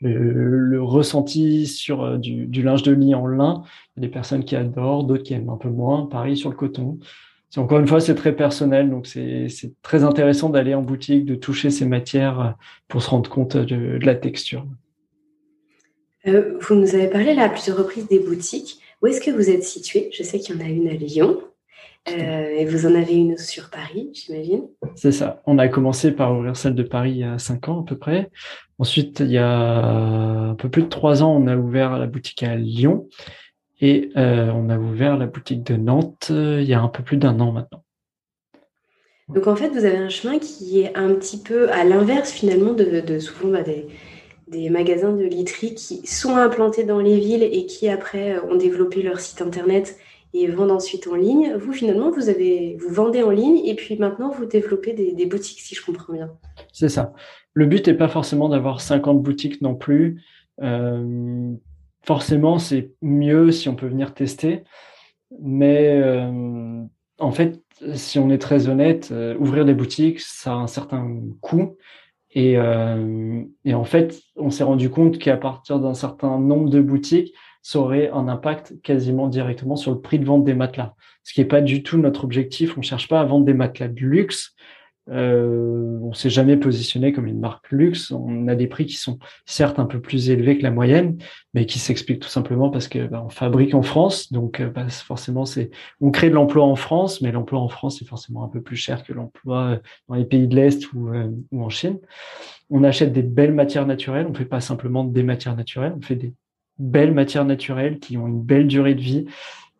[0.00, 3.62] Le, le, ressenti sur du, du, linge de lit en lin.
[3.96, 6.06] Il y a des personnes qui adorent, d'autres qui aiment un peu moins.
[6.06, 6.98] Pareil sur le coton
[7.60, 9.46] encore une fois, c'est très personnel, donc c'est
[9.82, 12.50] très intéressant d'aller en boutique, de toucher ces matières euh,
[12.88, 14.66] pour se rendre compte de, la texture.
[16.26, 18.78] Euh, vous nous avez parlé là à plusieurs reprises des boutiques.
[19.02, 20.08] Où est-ce que vous êtes situé?
[20.12, 21.40] Je sais qu'il y en a une à Lyon.
[22.08, 24.64] Euh, et vous en avez une sur Paris, j'imagine
[24.96, 25.40] C'est ça.
[25.46, 27.96] On a commencé par ouvrir celle de Paris il y a cinq ans à peu
[27.96, 28.30] près.
[28.78, 32.42] Ensuite, il y a un peu plus de trois ans, on a ouvert la boutique
[32.42, 33.08] à Lyon.
[33.82, 37.02] Et euh, on a ouvert la boutique de Nantes euh, il y a un peu
[37.02, 37.82] plus d'un an maintenant.
[39.28, 42.74] Donc en fait, vous avez un chemin qui est un petit peu à l'inverse finalement
[42.74, 47.88] de, souvent bah, des, magasins de literie qui sont implantés dans les villes et qui
[47.88, 49.96] après ont développé leur site internet
[50.34, 51.54] et vendent ensuite en ligne.
[51.56, 55.60] Vous finalement, vous, avez, vous vendez en ligne et puis maintenant vous développez des, boutiques
[55.60, 56.30] si je comprends bien.
[56.72, 57.14] C'est ça.
[57.54, 60.22] Le but n'est pas forcément d'avoir 50 boutiques non plus.
[60.62, 61.54] Euh,
[62.04, 64.64] forcément, c'est mieux si on peut venir tester.
[65.40, 66.82] Mais euh,
[67.18, 67.62] en fait,
[67.94, 71.76] si on est très honnête, euh, ouvrir des boutiques, ça a un certain coût.
[72.34, 76.80] Et, euh, et en fait, on s'est rendu compte qu'à partir d'un certain nombre de
[76.80, 80.94] boutiques, ça aurait un impact quasiment directement sur le prix de vente des matelas.
[81.22, 82.76] Ce qui n'est pas du tout notre objectif.
[82.76, 84.54] On ne cherche pas à vendre des matelas de luxe.
[85.10, 88.12] Euh, on s'est jamais positionné comme une marque luxe.
[88.12, 91.18] On a des prix qui sont certes un peu plus élevés que la moyenne,
[91.54, 95.44] mais qui s'expliquent tout simplement parce que bah, on fabrique en France, donc bah, forcément
[95.44, 98.62] c'est on crée de l'emploi en France, mais l'emploi en France est forcément un peu
[98.62, 99.78] plus cher que l'emploi euh,
[100.08, 101.98] dans les pays de l'est ou, euh, ou en Chine.
[102.70, 104.26] On achète des belles matières naturelles.
[104.30, 106.32] On fait pas simplement des matières naturelles, on fait des
[106.78, 109.26] belles matières naturelles qui ont une belle durée de vie.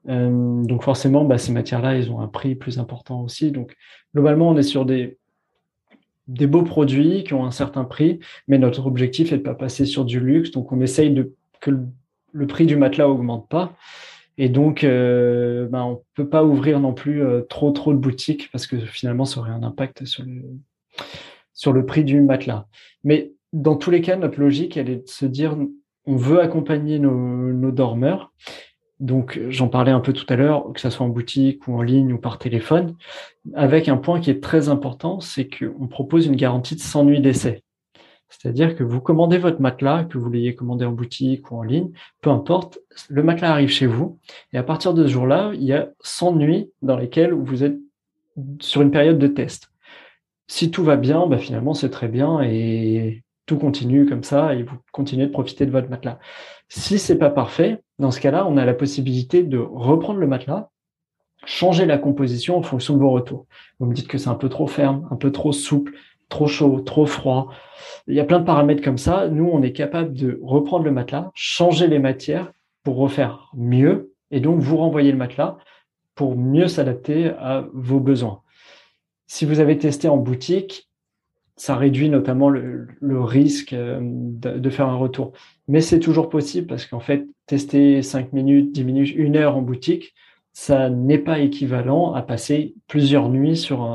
[0.09, 3.53] Euh, donc forcément, bah, ces matières-là, ils ont un prix plus important aussi.
[3.53, 3.77] Donc
[4.15, 5.19] globalement, on est sur des,
[6.29, 9.85] des beaux produits qui ont un certain prix, mais notre objectif est de pas passer
[9.85, 10.51] sur du luxe.
[10.51, 11.15] Donc on essaye
[11.61, 11.71] que
[12.33, 13.75] le, prix du matelas augmente pas.
[14.39, 18.51] Et donc, euh, bah, on peut pas ouvrir non plus euh, trop trop de boutiques
[18.51, 20.43] parce que finalement, ça aurait un impact sur le
[21.55, 22.67] sur le prix du matelas.
[23.05, 25.57] Mais dans tous les cas, notre logique, elle est de se dire,
[26.07, 28.33] on veut accompagner nos dormeurs
[29.03, 31.83] donc, j'en parlais un peu tout à l'heure, que ce soit en boutique ou en
[31.83, 32.95] ligne ou par téléphone,
[33.53, 37.21] avec un point qui est très important, c'est qu'on propose une garantie de 100 nuits
[37.21, 37.65] d'essai.
[38.29, 41.91] C'est-à-dire que vous commandez votre matelas, que vous l'ayez commandé en boutique ou en ligne,
[42.21, 42.79] peu importe,
[43.09, 44.21] le matelas arrive chez vous,
[44.53, 47.79] et à partir de ce jour-là, il y a 100 nuits dans lesquelles vous êtes
[48.61, 49.73] sur une période de test.
[50.47, 54.63] Si tout va bien, bah finalement c'est très bien et tout continue comme ça et
[54.63, 56.19] vous continuez de profiter de votre matelas.
[56.75, 60.71] Si c'est pas parfait, dans ce cas-là, on a la possibilité de reprendre le matelas,
[61.45, 63.45] changer la composition en fonction de vos retours.
[63.79, 65.93] Vous me dites que c'est un peu trop ferme, un peu trop souple,
[66.31, 67.51] trop chaud, trop froid.
[68.07, 69.29] Il y a plein de paramètres comme ça.
[69.29, 72.51] Nous, on est capable de reprendre le matelas, changer les matières
[72.85, 75.59] pour refaire mieux et donc vous renvoyer le matelas
[76.15, 78.41] pour mieux s'adapter à vos besoins.
[79.27, 80.89] Si vous avez testé en boutique,
[81.63, 82.89] ça réduit notamment le,
[83.23, 85.31] risque euh, de, faire un retour.
[85.69, 89.63] Mais c'est toujours possible parce qu'en fait, tester 5 minutes, 10 minutes, une heure en
[89.63, 90.13] boutique,
[90.53, 93.89] ça n'est pas équivalent à passer plusieurs nuits sur,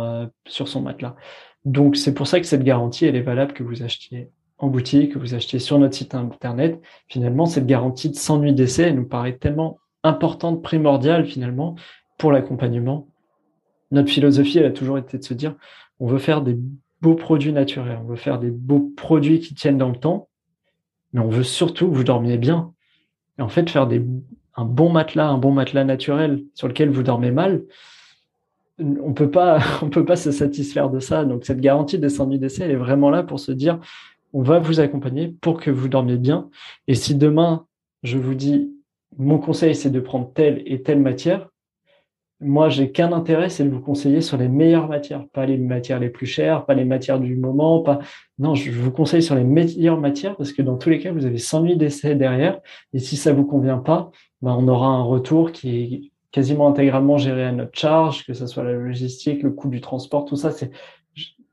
[0.47, 1.18] sur son matelas.
[1.65, 5.11] Donc, c'est pour ça que cette garantie, elle est valable que vous achetiez en boutique,
[5.11, 6.80] que vous achetiez sur notre site internet.
[7.09, 11.76] Finalement, cette garantie de 100 nuits d'essai, elle nous paraît tellement importante, primordiale finalement
[12.18, 13.09] pour l'accompagnement.
[13.91, 15.53] Notre philosophie, elle a toujours été de se dire,
[15.99, 16.57] on veut faire des
[17.01, 20.29] beaux produits naturels, on veut faire des beaux produits qui tiennent dans le temps,
[21.13, 22.73] mais on veut surtout que vous dormiez bien.
[23.39, 23.87] Et en fait, faire
[24.55, 27.63] un bon matelas, un bon matelas naturel sur lequel vous dormez mal,
[28.79, 29.13] on
[29.81, 31.25] on peut pas se satisfaire de ça.
[31.25, 33.79] Donc cette garantie des 100 nuits d'essai, elle est vraiment là pour se dire,
[34.33, 36.49] on va vous accompagner pour que vous dormiez bien.
[36.87, 37.65] Et si demain,
[38.03, 38.71] je vous dis,
[39.17, 41.49] mon conseil, c'est de prendre telle et telle matière,
[42.39, 45.99] moi, j'ai qu'un intérêt, c'est de vous conseiller sur les meilleures matières, pas les matières
[45.99, 47.99] les plus chères, pas les matières du moment, pas.
[48.38, 51.25] Non, je vous conseille sur les meilleures matières parce que dans tous les cas, vous
[51.25, 52.59] avez 100 nuits d'essai derrière.
[52.93, 54.11] Et si ça vous convient pas,
[54.43, 58.45] ben, on aura un retour qui est quasiment intégralement géré à notre charge, que ce
[58.45, 60.51] soit la logistique, le coût du transport, tout ça,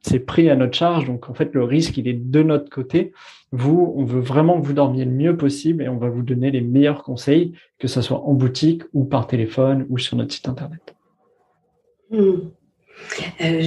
[0.00, 1.06] c'est pris à notre charge.
[1.06, 3.12] Donc, en fait, le risque, il est de notre côté.
[3.56, 6.50] Vous, on veut vraiment que vous dormiez le mieux possible et on va vous donner
[6.50, 10.48] les meilleurs conseils, que ce soit en boutique ou par téléphone ou sur notre site
[10.48, 10.96] internet.
[12.10, 12.50] Hmm.
[13.40, 13.62] Euh,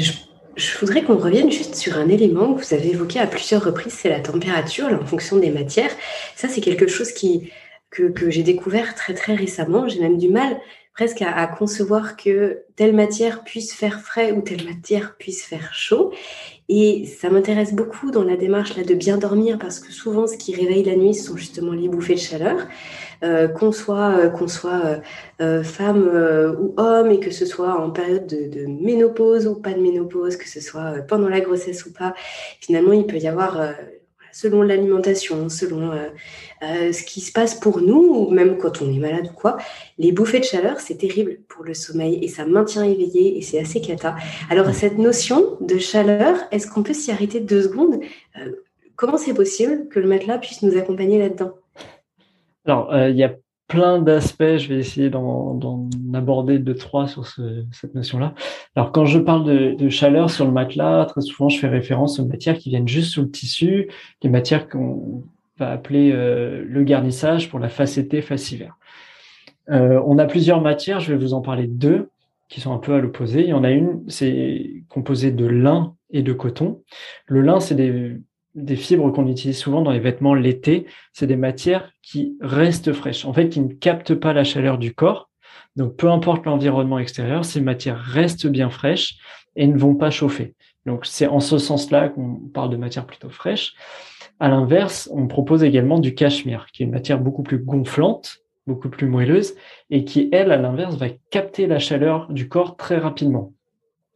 [0.58, 3.94] je, voudrais qu'on revienne juste sur un élément que vous avez évoqué à plusieurs reprises,
[3.94, 5.92] c'est la température, en fonction des matières.
[6.36, 7.50] Ça, c'est quelque chose qui,
[7.90, 9.88] que, j'ai découvert très très récemment.
[9.88, 10.60] J'ai même du mal
[10.94, 16.12] presque à, concevoir que telle matière puisse faire frais ou telle matière puisse faire chaud.
[16.70, 20.36] Et ça m'intéresse beaucoup dans la démarche là de bien dormir parce que souvent ce
[20.36, 22.68] qui réveille la nuit ce sont justement les bouffées de chaleur.
[23.24, 25.02] Euh, qu'on soit, euh, qu'on soit
[25.42, 26.08] euh, femme
[26.60, 30.38] ou homme et que ce soit en période de, de, ménopause ou pas de ménopause,
[30.38, 32.14] que ce soit pendant la grossesse ou pas,
[32.62, 33.72] finalement il peut y avoir
[34.32, 36.10] selon l'alimentation, selon euh,
[36.64, 39.58] euh, ce qui se passe pour nous, ou même quand on est malade ou quoi,
[39.98, 43.60] les bouffées de chaleur, c'est terrible pour le sommeil et ça maintient éveillé et c'est
[43.60, 44.16] assez cata.
[44.50, 48.00] Alors, cette notion de chaleur, est-ce qu'on peut s'y arrêter deux secondes?
[48.38, 48.52] Euh,
[48.96, 51.52] Comment c'est possible que le matelas puisse nous accompagner là-dedans?
[52.66, 53.36] Alors, il y a
[53.68, 54.58] plein d'aspects.
[54.58, 58.34] Je vais essayer d'en aborder deux, trois sur cette notion-là.
[58.76, 62.26] Alors, quand je parle de, chaleur sur le matelas, très souvent, je fais référence aux
[62.26, 63.90] matières qui viennent juste sous le tissu,
[64.24, 65.24] les matières qu'on
[65.58, 68.78] va appeler euh, le garnissage pour la face été, face hiver.
[69.70, 72.10] Euh, on a plusieurs matières, je vais vous en parler de deux
[72.50, 73.42] qui sont un peu à l'opposé.
[73.42, 76.82] Il y en a une, c'est composé de lin et de coton.
[77.26, 78.18] Le lin, c'est des
[78.58, 83.24] des fibres qu'on utilise souvent dans les vêtements l'été, c'est des matières qui restent fraîches,
[83.24, 85.30] en fait, qui ne captent pas la chaleur du corps.
[85.76, 89.18] Donc, peu importe l'environnement extérieur, ces matières restent bien fraîches
[89.56, 90.56] et ne vont pas chauffer.
[90.88, 93.76] Donc, c'est en ce sens-là qu'on parle de matières plutôt fraîches.
[94.40, 98.90] À l'inverse, on propose également du cachemire, qui est une matière beaucoup plus gonflante, beaucoup
[98.90, 99.54] plus moelleuse,
[99.92, 103.54] et qui, elle, à l'inverse, va capter la chaleur du corps très rapidement.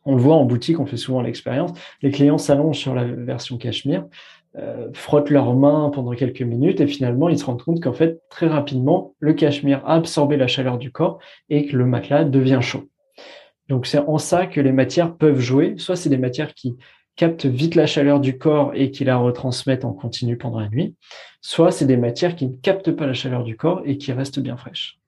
[0.06, 1.72] On le voit en boutique, on fait souvent l'expérience.
[2.02, 4.06] Les clients s'allongent sur la version cachemire,
[4.58, 8.20] euh, frottent leurs mains pendant quelques minutes et finalement ils se rendent compte qu'en fait
[8.30, 12.60] très rapidement le cachemire a absorbé la chaleur du corps et que le matelas devient
[12.62, 12.90] chaud.
[13.70, 15.76] Donc c'est en ça que les matières peuvent jouer.
[15.78, 16.76] Soit c'est des matières qui
[17.16, 20.96] captent vite la chaleur du corps et qui la retransmettent en continu pendant la nuit,
[21.42, 24.40] soit c'est des matières qui ne captent pas la chaleur du corps et qui restent
[24.40, 25.00] bien fraîches.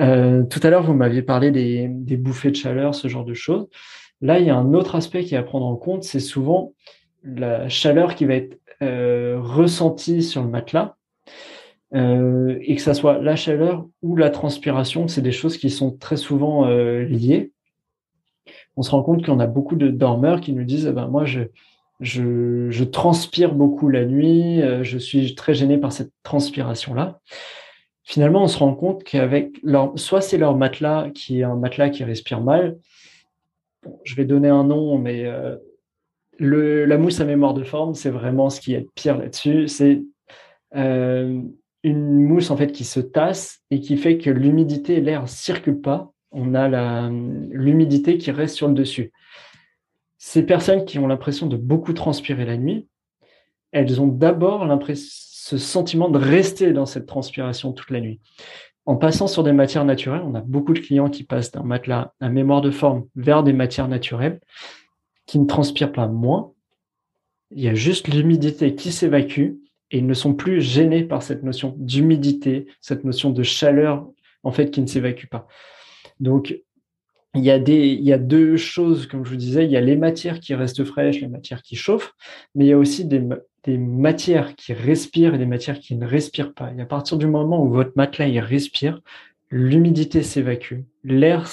[0.00, 3.68] Euh, tout à l'heure, vous m'aviez parlé des, bouffées de chaleur, ce genre de choses.
[4.20, 6.74] Là, il y a un autre aspect qui est à prendre en compte, c'est souvent
[7.22, 10.96] la chaleur qui va être euh, ressentie sur le matelas.
[11.92, 15.90] Euh, et que ça soit la chaleur ou la transpiration, c'est des choses qui sont
[15.90, 17.52] très souvent liées.
[18.76, 21.24] On se rend compte qu'on a beaucoup de dormeurs qui nous disent eh ben, Moi,
[21.24, 21.40] je,
[21.98, 27.20] je, je, transpire beaucoup la nuit, je suis très gêné par cette transpiration-là
[28.04, 31.90] finalement, on se rend compte qu'avec leur, soit c'est leur matelas qui est un matelas
[31.90, 32.78] qui respire mal.
[34.04, 35.56] je vais donner un nom, mais euh,
[36.38, 39.68] la mousse à mémoire de forme, c'est vraiment ce qui est pire là-dessus.
[39.68, 40.02] C'est
[40.74, 41.42] euh,
[41.82, 45.80] une mousse en fait qui se tasse et qui fait que l'humidité et l'air circulent
[45.80, 46.12] pas.
[46.32, 47.10] On a
[47.50, 49.12] l'humidité qui reste sur le dessus.
[50.18, 52.86] Ces personnes qui ont l'impression de beaucoup transpirer la nuit,
[53.72, 58.20] elles ont d'abord l'impression ce sentiment de rester dans cette transpiration toute la nuit.
[58.84, 62.12] En passant sur des matières naturelles, on a beaucoup de clients qui passent d'un matelas
[62.20, 64.38] à mémoire de forme vers des matières naturelles
[65.24, 66.52] qui ne transpirent pas moins.
[67.52, 69.52] Il y a juste l'humidité qui s'évacue
[69.90, 74.06] et ils ne sont plus gênés par cette notion d'humidité, cette notion de chaleur
[74.42, 75.48] en fait qui ne s'évacue pas.
[76.20, 76.54] Donc
[77.34, 79.80] il y, a il y a deux choses, comme je vous disais, il y a
[79.80, 82.12] les matières qui restent fraîches, les matières qui chauffent,
[82.54, 83.22] mais il y a aussi des,
[83.64, 86.72] des matières qui respirent et des matières qui ne respirent pas.
[86.76, 89.00] Et à partir du moment où votre matelas respire,
[89.50, 91.46] l'humidité s'évacue, l'air,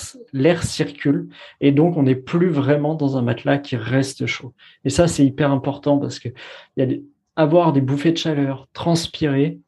[0.63, 1.29] circule,
[1.61, 4.53] et donc on n'est plus vraiment dans un matelas qui reste chaud.
[4.85, 6.29] Et ça, c'est hyper important parce que
[6.77, 9.59] y a des bouffées de chaleur, transpirer,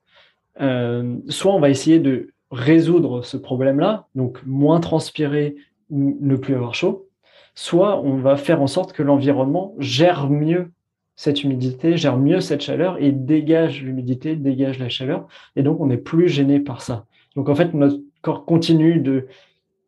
[0.62, 5.56] euh, soit on va essayer de résoudre ce problème-là, donc moins transpirer,
[5.90, 7.08] ou ne plus avoir chaud,
[7.56, 10.72] soit on va faire en sorte que l'environnement gère mieux
[11.20, 15.88] cette humidité, gère mieux cette chaleur et dégage l'humidité, dégage la chaleur, et donc on
[15.88, 17.08] n'est plus gêné par ça.
[17.36, 19.28] Donc en fait, notre corps continue de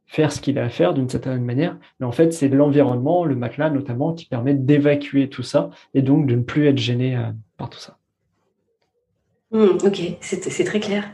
[0.07, 3.37] faire ce qu'il a à faire d'une certaine manière, mais en fait, c'est l'environnement, le
[3.37, 7.21] matelas notamment, qui permet d'évacuer tout ça et donc de ne plus être gêné euh,
[7.55, 7.97] par tout ça.
[9.51, 11.09] Hmm, ok, c'est très clair.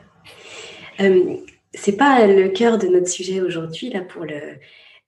[1.00, 1.36] Euh,
[1.76, 4.58] c'est pas le cœur de notre sujet aujourd'hui là pour le,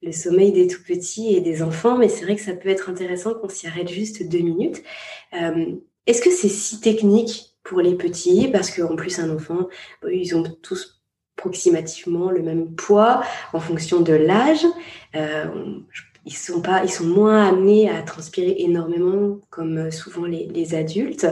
[0.02, 2.88] le, sommeil des tout petits et des enfants, mais c'est vrai que ça peut être
[2.88, 4.82] intéressant qu'on s'y arrête juste deux minutes.
[5.34, 5.74] Euh,
[6.06, 8.48] est-ce que c'est si technique pour les petits?
[8.48, 9.68] Parce qu'en plus, un enfant,
[10.10, 11.00] ils ont tous
[11.36, 13.22] approximativement le même poids
[13.52, 14.66] en fonction de l'âge.
[15.14, 15.46] Euh,
[16.26, 21.26] ils sont pas, ils sont moins amenés à transpirer énormément comme souvent les, adultes.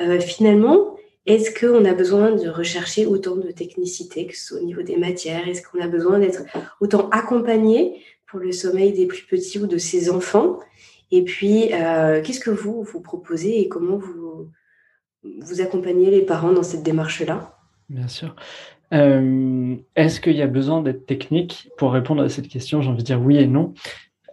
[0.00, 0.96] Euh, finalement,
[1.26, 5.48] est-ce qu'on a besoin de rechercher autant de technicité, que au niveau des matières?
[5.48, 6.42] Est-ce qu'on a besoin d'être
[6.80, 10.58] autant accompagné pour le sommeil des plus petits ou de ses enfants?
[11.10, 14.48] Et puis, qu'est-ce que vous vous proposez et comment vous
[15.40, 17.56] vous accompagnez les parents dans cette démarche-là?
[17.88, 18.34] Bien sûr.
[18.92, 22.82] Euh, est-ce qu'il y a besoin d'être technique pour répondre à cette question?
[22.82, 23.74] J'ai envie de dire oui et non.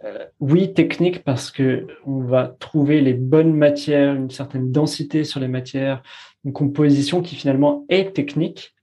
[0.04, 5.40] Euh, oui, technique parce que on va trouver les bonnes matières, une certaine densité sur
[5.40, 6.02] les matières,
[6.44, 8.74] une composition qui finalement est technique,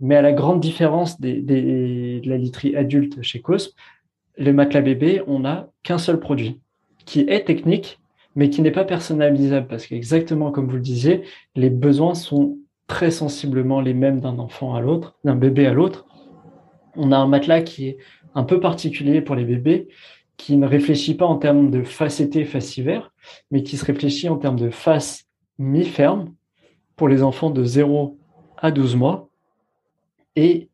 [0.00, 3.74] mais à la grande différence de la literie adulte chez COSP,
[4.36, 6.60] le matelas bébé, on n'a qu'un seul produit
[7.04, 8.00] qui est technique,
[8.34, 11.22] mais qui n'est pas personnalisable parce qu'exactement comme vous le disiez,
[11.54, 16.06] les besoins sont très sensiblement les mêmes d'un enfant à l'autre, d'un bébé à l'autre.
[16.96, 17.98] On a un matelas qui est
[18.34, 19.88] un peu particulier pour les bébés,
[20.36, 23.12] qui ne réfléchit pas en termes de face été, face hiver,
[23.50, 25.26] mais qui se réfléchit en termes de face
[25.58, 26.34] mi-ferme
[26.96, 28.18] pour les enfants de 0
[28.58, 29.28] à 12 mois
[30.36, 30.68] et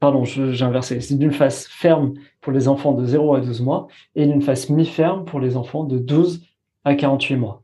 [0.00, 3.88] pardon, j'ai inversé, c'est d'une face ferme pour les enfants de 0 à 12 mois
[4.14, 6.44] et d'une face mi-ferme pour les enfants de 12
[6.84, 7.62] à 48 mois.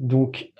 [0.00, 0.52] Donc,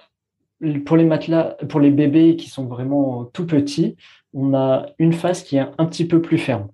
[0.84, 3.96] pour les matelas, pour les bébés qui sont vraiment tout petits,
[4.32, 6.68] on a une face qui est un petit peu plus ferme.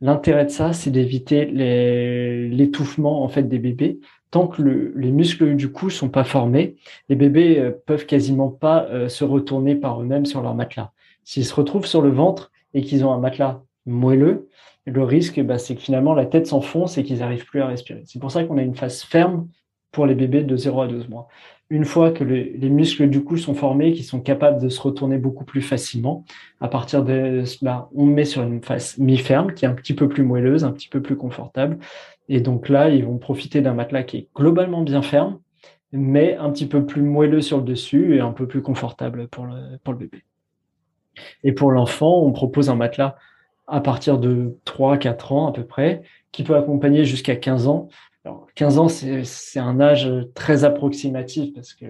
[0.00, 3.98] L'intérêt de ça, c'est d'éviter l'étouffement en fait des bébés.
[4.34, 6.74] Tant que les muscles du cou sont pas formés,
[7.08, 10.90] les bébés euh, peuvent quasiment pas euh, se retourner par eux-mêmes sur leur matelas.
[11.22, 14.48] S'ils se retrouvent sur le ventre et qu'ils ont un matelas moelleux,
[14.86, 18.02] le risque, bah, c'est que finalement la tête s'enfonce et qu'ils n'arrivent plus à respirer.
[18.06, 19.46] C'est pour ça qu'on a une face ferme
[19.92, 21.28] pour les bébés de 0 à 12 mois
[21.70, 25.18] une fois que les, muscles du cou sont formés, qui sont capables de se retourner
[25.18, 26.24] beaucoup plus facilement,
[26.60, 30.08] à partir de cela, on met sur une face mi-ferme qui est un petit peu
[30.08, 31.78] plus moelleuse, un petit peu plus confortable.
[32.28, 35.40] Et donc là, ils vont profiter d'un matelas qui est globalement bien ferme,
[35.92, 39.46] mais un petit peu plus moelleux sur le dessus et un peu plus confortable pour
[39.46, 40.24] le, pour le bébé.
[41.44, 43.16] Et pour l'enfant, on propose un matelas
[43.66, 46.02] à partir de 3-4 ans à peu près,
[46.32, 47.88] qui peut accompagner jusqu'à 15 ans,
[48.24, 51.84] alors, 15 ans, c'est un âge très approximatif parce que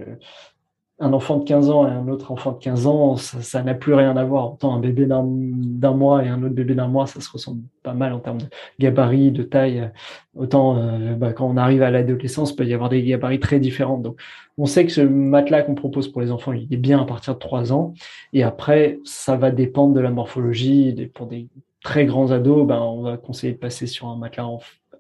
[1.01, 3.95] un enfant de 15 ans et un autre enfant de 15 ans, ça n'a plus
[3.95, 4.53] rien à voir.
[4.53, 7.95] Autant un bébé d'un mois et un autre bébé d'un mois, ça se ressemble pas
[7.95, 8.47] mal en termes de
[8.79, 9.91] gabarit, de taille.
[10.37, 13.59] Autant euh, bah, quand on arrive à l'adolescence, il peut y avoir des gabarits très
[13.59, 13.99] différents.
[13.99, 14.21] Donc,
[14.57, 17.35] on sait que ce matelas qu'on propose pour les enfants, il est bien à partir
[17.35, 17.93] de 3 ans.
[18.33, 21.11] Et après, ça va dépendre de la morphologie.
[21.13, 21.49] Pour des
[21.83, 24.49] très grands ados, ben, on va conseiller de passer sur un matelas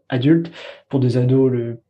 [0.09, 0.51] adulte.
[0.88, 1.80] Pour des ados le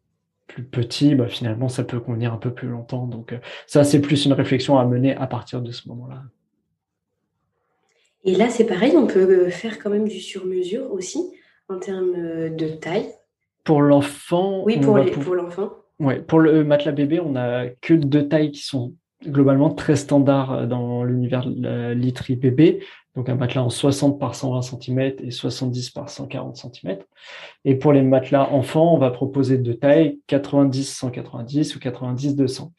[0.47, 3.07] plus petits, bah, finalement, ça peut convenir un peu plus longtemps.
[3.07, 6.23] Donc euh, ça, c'est plus une réflexion à mener à partir de ce moment-là.
[8.25, 11.31] Et là, c'est pareil, on peut euh, faire quand même du sur-mesure aussi
[11.69, 13.09] en termes euh, de taille.
[13.65, 14.63] Pour l'enfant.
[14.65, 15.73] Oui, pour, pour l'enfant.
[15.99, 20.67] Ouais, pour le matelas bébé, on a que deux tailles qui sont globalement très standards
[20.67, 22.85] dans l'univers de la literie bébé
[23.15, 26.99] donc un matelas en 60 par 120 cm et 70 par 140 cm.
[27.65, 32.73] Et pour les matelas enfants, on va proposer de taille 90-190 ou 90-200.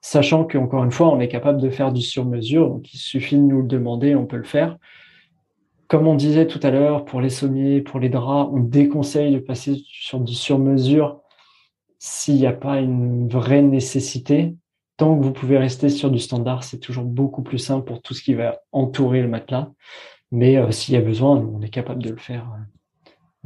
[0.00, 3.42] Sachant qu'encore une fois, on est capable de faire du sur-mesure, donc il suffit de
[3.42, 4.78] nous le demander, on peut le faire.
[5.88, 9.38] Comme on disait tout à l'heure, pour les sommiers, pour les draps, on déconseille de
[9.38, 11.20] passer sur du sur-mesure
[11.98, 14.54] s'il n'y a pas une vraie nécessité
[14.98, 18.12] tant que vous pouvez rester sur du standard, c'est toujours beaucoup plus simple pour tout
[18.12, 19.70] ce qui va entourer le matelas.
[20.30, 22.46] Mais euh, s'il y a besoin, on est capable de le faire.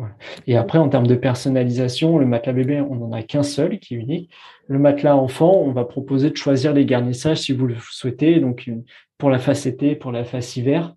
[0.01, 0.07] Euh,
[0.47, 3.95] Et après, en termes de personnalisation, le matelas bébé, on n'en a qu'un seul qui
[3.95, 4.31] est unique.
[4.67, 8.41] Le matelas enfant, on va proposer de choisir les garnissages si vous le souhaitez.
[8.41, 8.69] Donc,
[9.19, 10.95] pour la face été, pour la face hiver,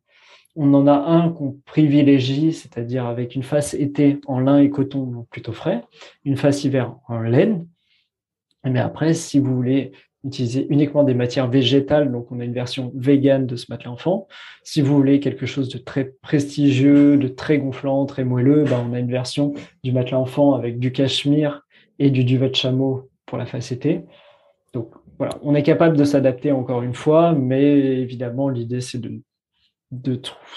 [0.56, 5.04] on en a un qu'on privilégie, c'est-à-dire avec une face été en lin et coton,
[5.04, 5.84] donc plutôt frais,
[6.24, 7.68] une face hiver en laine.
[8.64, 9.92] Mais après, si vous voulez
[10.26, 14.28] utiliser uniquement des matières végétales, donc on a une version vegan de ce matelas enfant.
[14.64, 18.94] Si vous voulez quelque chose de très prestigieux, de très gonflant, très moelleux, ben on
[18.94, 19.54] a une version
[19.84, 21.62] du matelas enfant avec du cachemire
[22.00, 24.02] et du duvet de chameau pour la face été.
[24.74, 29.22] Donc voilà, on est capable de s'adapter encore une fois, mais évidemment l'idée c'est de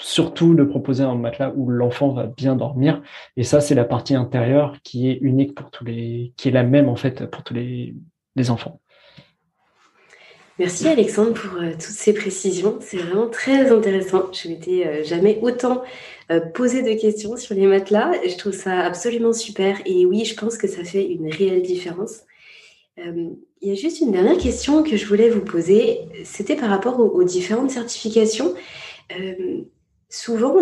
[0.01, 3.01] surtout de proposer un matelas où l'enfant va bien dormir.
[3.37, 6.63] Et ça, c'est la partie intérieure qui est unique pour tous les, qui est la
[6.63, 7.93] même en fait pour tous les
[8.49, 8.81] enfants.
[10.59, 12.79] Merci Alexandre pour euh, toutes ces précisions.
[12.81, 14.29] C'est vraiment très intéressant.
[14.33, 15.83] Je m'étais euh, jamais autant
[16.31, 18.11] euh, posé de questions sur les matelas.
[18.27, 19.77] Je trouve ça absolument super.
[19.85, 22.23] Et oui, je pense que ça fait une réelle différence.
[22.97, 26.01] il y a juste une dernière question que je voulais vous poser.
[26.25, 28.53] C'était par rapport aux différentes certifications.
[29.17, 29.61] Euh,
[30.09, 30.55] souvent,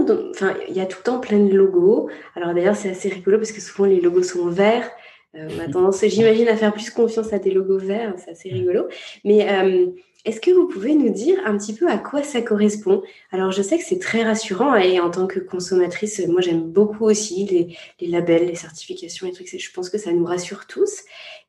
[0.70, 2.08] il y a tout le temps plein de logos.
[2.36, 4.92] Alors d'ailleurs, c'est assez rigolo parce que souvent les logos sont verts.
[5.38, 8.14] Euh, on a tendance, j'imagine, à faire plus confiance à des logos verts.
[8.18, 8.88] C'est assez rigolo.
[9.24, 9.88] Mais euh,
[10.26, 13.02] est-ce que vous pouvez nous dire un petit peu à quoi ça correspond?
[13.32, 17.06] Alors, je sais que c'est très rassurant et en tant que consommatrice, moi, j'aime beaucoup
[17.06, 19.48] aussi les, les, labels, les certifications, les trucs.
[19.48, 21.04] Je pense que ça nous rassure tous,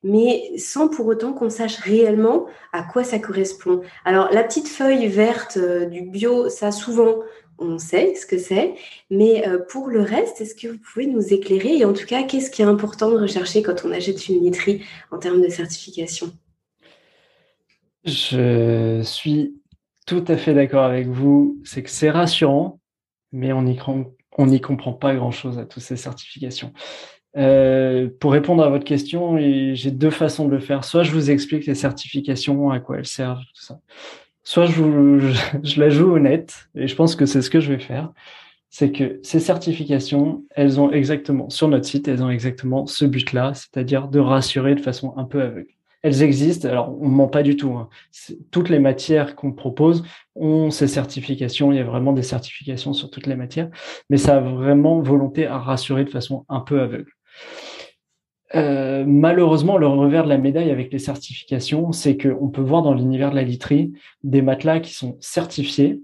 [0.04, 3.80] mais sans pour autant qu'on sache réellement à quoi ça correspond.
[4.04, 7.16] Alors, la petite feuille verte euh, du bio, ça, souvent,
[7.58, 8.74] on sait ce que c'est,
[9.10, 12.22] mais euh, pour le reste, est-ce que vous pouvez nous éclairer Et en tout cas,
[12.22, 16.32] qu'est-ce qui est important de rechercher quand on achète une literie en termes de certification?
[18.04, 19.54] Je suis
[20.06, 21.60] tout à fait d'accord avec vous.
[21.64, 22.80] C'est que c'est rassurant,
[23.32, 26.72] mais on n'y comprend pas grand-chose à toutes ces certifications.
[27.36, 30.84] Euh, pour répondre à votre question, j'ai deux façons de le faire.
[30.84, 33.80] Soit je vous explique les certifications, à quoi elles servent, tout ça.
[34.48, 35.18] Soit je,
[35.62, 38.14] je la joue honnête, et je pense que c'est ce que je vais faire.
[38.70, 43.52] C'est que ces certifications, elles ont exactement, sur notre site, elles ont exactement ce but-là,
[43.52, 46.68] c'est-à-dire de rassurer de façon un peu aveugle elles existent.
[46.68, 47.72] Alors, on ne ment pas du tout.
[47.72, 47.88] Hein.
[48.52, 50.04] Toutes les matières qu'on propose
[50.36, 51.72] ont ces certifications.
[51.72, 53.68] Il y a vraiment des certifications sur toutes les matières,
[54.08, 57.12] mais ça a vraiment volonté à rassurer de façon un peu aveugle.
[58.54, 62.94] Euh, malheureusement, le revers de la médaille avec les certifications, c'est qu'on peut voir dans
[62.94, 63.92] l'univers de la literie
[64.24, 66.00] des matelas qui sont certifiés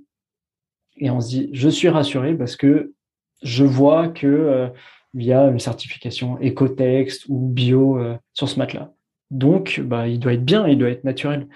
[0.97, 2.93] et on se dit je suis rassuré parce que
[3.43, 4.69] je vois que euh,
[5.15, 8.93] il y a une certification écotext ou bio euh, sur ce matelas.
[9.31, 11.49] Donc, bah, il doit être bien, il doit être naturel.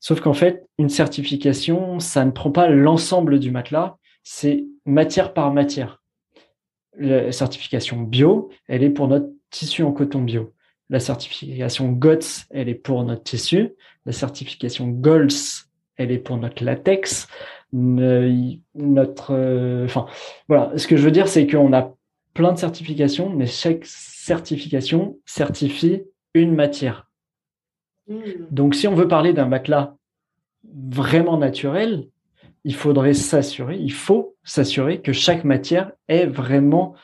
[0.00, 5.52] Sauf qu'en fait, une certification, ça ne prend pas l'ensemble du matelas, c'est matière par
[5.52, 6.02] matière.
[6.98, 10.52] La certification bio, elle est pour notre tissu en coton bio.
[10.90, 13.70] La certification GOTS, elle est pour notre tissu.
[14.04, 17.28] La certification GOLS, elle est pour notre latex.
[17.72, 20.06] Notre, euh, enfin,
[20.48, 20.76] voilà.
[20.76, 21.94] Ce que je veux dire, c'est qu'on a
[22.34, 26.02] plein de certifications, mais chaque certification certifie
[26.34, 27.08] une matière.
[28.08, 28.20] Hmm.
[28.50, 29.94] Donc, si on veut parler d'un matelas
[30.64, 32.08] vraiment naturel,
[32.64, 36.94] il faudrait s'assurer, il faut s'assurer que chaque matière est vraiment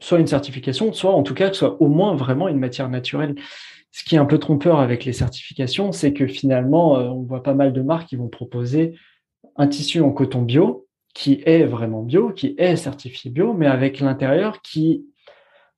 [0.00, 3.34] soit une certification, soit en tout cas que soit au moins vraiment une matière naturelle.
[3.92, 7.42] Ce qui est un peu trompeur avec les certifications, c'est que finalement, euh, on voit
[7.42, 8.94] pas mal de marques qui vont proposer
[9.56, 14.00] un tissu en coton bio qui est vraiment bio, qui est certifié bio, mais avec
[14.00, 15.04] l'intérieur qui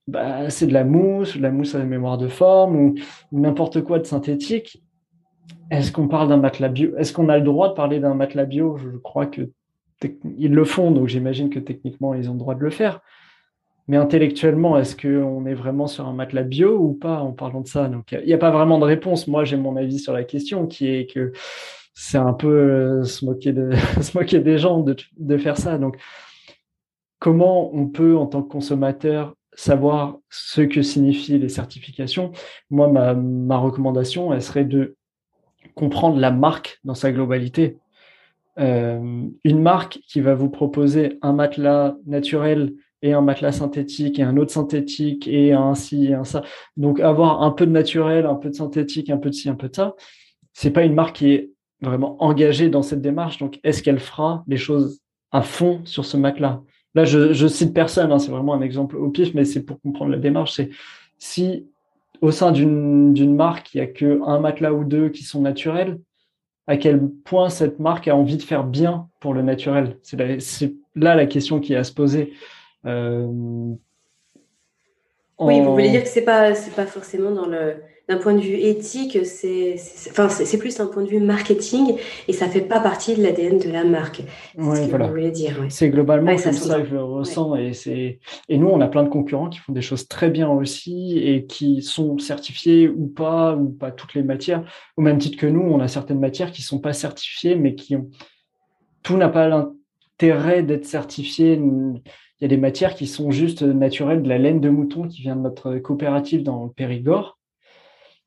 [0.07, 2.95] bah, c'est de la mousse, de la mousse à la mémoire de forme ou,
[3.31, 4.83] n'importe quoi de synthétique.
[5.71, 6.95] Est-ce qu'on parle d'un matelas bio?
[6.97, 8.77] Est-ce qu'on a le droit de parler d'un matelas bio?
[8.77, 9.49] Je crois que
[10.37, 12.99] ils le font, donc j'imagine que techniquement ils ont le droit de le faire.
[13.87, 17.67] Mais intellectuellement, est-ce qu'on est vraiment sur un matelas bio ou pas en parlant de
[17.67, 17.89] ça?
[17.89, 19.27] Donc il n'y a, pas vraiment de réponse.
[19.27, 21.33] Moi, j'ai mon avis sur la question qui est que
[21.93, 23.71] c'est un peu euh, se, moquer de,
[24.01, 25.77] se moquer des gens de, de faire ça.
[25.77, 25.97] Donc
[27.19, 32.31] comment on peut, en tant que consommateur, savoir ce que signifient les certifications,
[32.69, 34.97] moi, ma, recommandation, elle serait de
[35.75, 37.77] comprendre la marque dans sa globalité.
[38.59, 42.73] Euh, une marque qui va vous proposer un matelas naturel
[43.03, 46.41] et un matelas synthétique et un autre synthétique et un ci et un ça.
[46.77, 49.55] Donc avoir un peu de naturel, un peu de synthétique, un peu de ci, un
[49.55, 49.95] peu de ça,
[50.53, 51.51] c'est pas une marque qui est
[51.81, 53.37] vraiment engagée dans cette démarche.
[53.37, 55.01] Donc est-ce qu'elle fera les choses
[55.31, 56.61] à fond sur ce matelas?
[56.95, 59.81] Là, je, je cite personne, hein, c'est vraiment un exemple au pif, mais c'est pour
[59.81, 60.53] comprendre la démarche.
[60.53, 60.69] C'est
[61.17, 61.67] si
[62.21, 65.99] au sein d'une marque, il n'y a qu'un matelas ou deux qui sont naturels,
[66.67, 69.97] à quel point cette marque a envie de faire bien pour le naturel?
[70.03, 72.31] C'est là la question qui est à se poser.
[72.85, 73.27] Euh,
[75.39, 77.75] oui, vous voulez dire que c'est pas c'est pas forcément dans le
[78.09, 79.75] d'un point de vue éthique, c'est
[80.09, 81.95] enfin, c'est plus un point de vue marketing
[82.27, 84.23] et ça fait pas partie de l'ADN de la marque.
[84.57, 85.29] C'est voilà.
[85.29, 85.65] dire.
[85.69, 87.55] C'est globalement comme ça, que je le ressens.
[87.55, 88.19] Et, c'est
[88.49, 91.45] et nous, on a plein de concurrents qui font des choses très bien aussi et
[91.45, 94.65] qui sont certifiés ou pas, ou pas toutes les matières.
[94.97, 97.95] Au même titre que nous, on a certaines matières qui sont pas certifiées, mais qui
[97.95, 98.09] ont.
[99.01, 101.57] Tout n'a pas l'intérêt d'être certifié.
[102.43, 105.21] Il y a des matières qui sont juste naturelles, de la laine de mouton qui
[105.21, 107.39] vient de notre coopérative dans le Périgord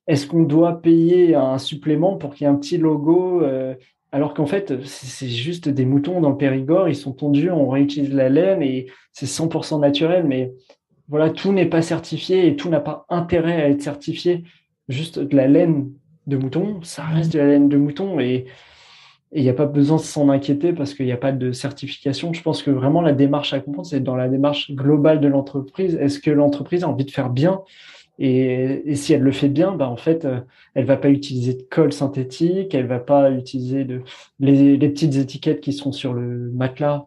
[0.07, 3.75] est-ce qu'on doit payer un supplément pour qu'il y ait un petit logo euh,
[4.12, 8.14] alors qu'en fait, c'est juste des moutons dans le Périgord, ils sont tondus, on réutilise
[8.14, 10.53] la laine et c'est 100% naturel, mais
[11.09, 14.45] voilà, tout n'est pas certifié et tout n'a pas intérêt à être certifié.
[14.89, 15.91] Juste de la laine
[16.27, 18.47] de mouton, ça reste de la laine de mouton et
[19.37, 22.32] il n'y a pas besoin de s'en inquiéter parce qu'il n'y a pas de certification.
[22.32, 25.95] Je pense que vraiment la démarche à comprendre, c'est dans la démarche globale de l'entreprise.
[25.97, 27.61] Est-ce que l'entreprise a envie de faire bien?
[28.18, 30.41] Et, si elle le fait bien, bah en fait, euh,
[30.74, 34.03] elle va pas utiliser de colle synthétique, elle va pas utiliser de
[34.41, 37.07] les, petites étiquettes qui sont sur le matelas.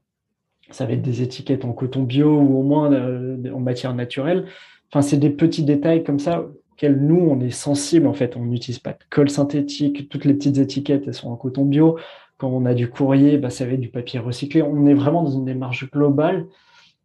[0.69, 4.45] Ça va être des étiquettes en coton bio ou au moins euh, en matière naturelle.
[4.91, 6.45] Enfin, c'est des petits détails comme ça
[6.87, 8.07] nous on est sensible.
[8.07, 10.09] En fait, on n'utilise pas de colle synthétique.
[10.09, 11.97] Toutes les petites étiquettes elles sont en coton bio.
[12.37, 14.61] Quand on a du courrier, bah, ça va être du papier recyclé.
[14.61, 16.45] On est vraiment dans une démarche globale.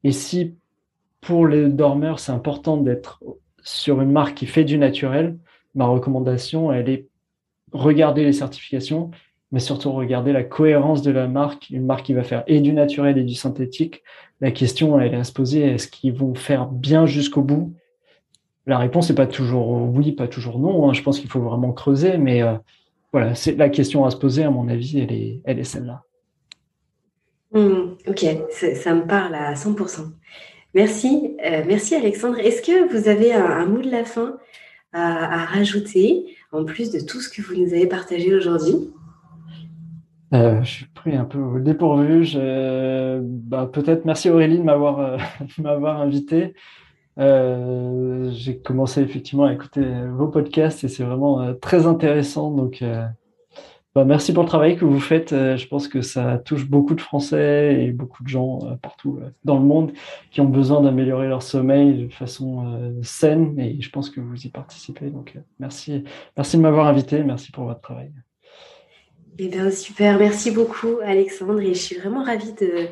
[0.05, 0.55] Et si
[1.21, 3.23] pour les dormeurs, c'est important d'être
[3.63, 5.39] sur une marque qui fait du naturel,
[5.75, 7.09] ma recommandation, elle est
[7.73, 9.11] regarder les certifications,
[9.51, 11.71] mais surtout regarder la cohérence de la marque.
[11.71, 14.03] Une marque qui va faire et du naturel et du synthétique.
[14.41, 17.75] La question, elle est à se poser, est-ce qu'ils vont faire bien jusqu'au bout?
[18.67, 20.89] La réponse n'est pas toujours oui, pas toujours non.
[20.89, 20.93] Hein.
[20.95, 22.55] Je pense qu'il faut vraiment creuser, mais euh,
[23.13, 26.03] voilà, c'est la question à se poser, à mon avis, elle est, elle est celle-là.
[27.53, 30.11] Mmh, ok, ça me parle à 100%.
[30.75, 32.39] Merci, euh, merci Alexandre.
[32.39, 34.39] Est-ce que vous avez un, mot de la fin
[34.93, 38.91] à, rajouter, en plus de tout ce que vous nous avez partagé aujourd'hui?
[40.33, 42.27] Euh, je suis pris un peu au dépourvu.
[43.23, 45.19] Bah, peut-être merci Aurélie de m'avoir
[47.19, 48.31] euh.
[48.33, 52.51] J'ai commencé effectivement à écouter vos podcasts et c'est vraiment très intéressant.
[52.51, 52.83] Donc,
[53.95, 55.33] bah, merci pour le travail que vous faites.
[55.33, 59.21] Euh, je pense que ça touche beaucoup de Français et beaucoup de gens euh, partout
[59.23, 59.93] euh, dans le monde
[60.33, 64.49] qui ont besoin d'améliorer leur sommeil de façon saine et je pense que vous y
[64.49, 65.11] participez.
[65.11, 66.03] Donc merci,
[66.37, 67.23] merci de m'avoir invité.
[67.23, 68.11] Merci pour votre travail.
[69.39, 70.19] Eh bien, super.
[70.19, 71.61] Merci beaucoup, Alexandre.
[71.61, 72.89] Et je suis vraiment ravie de,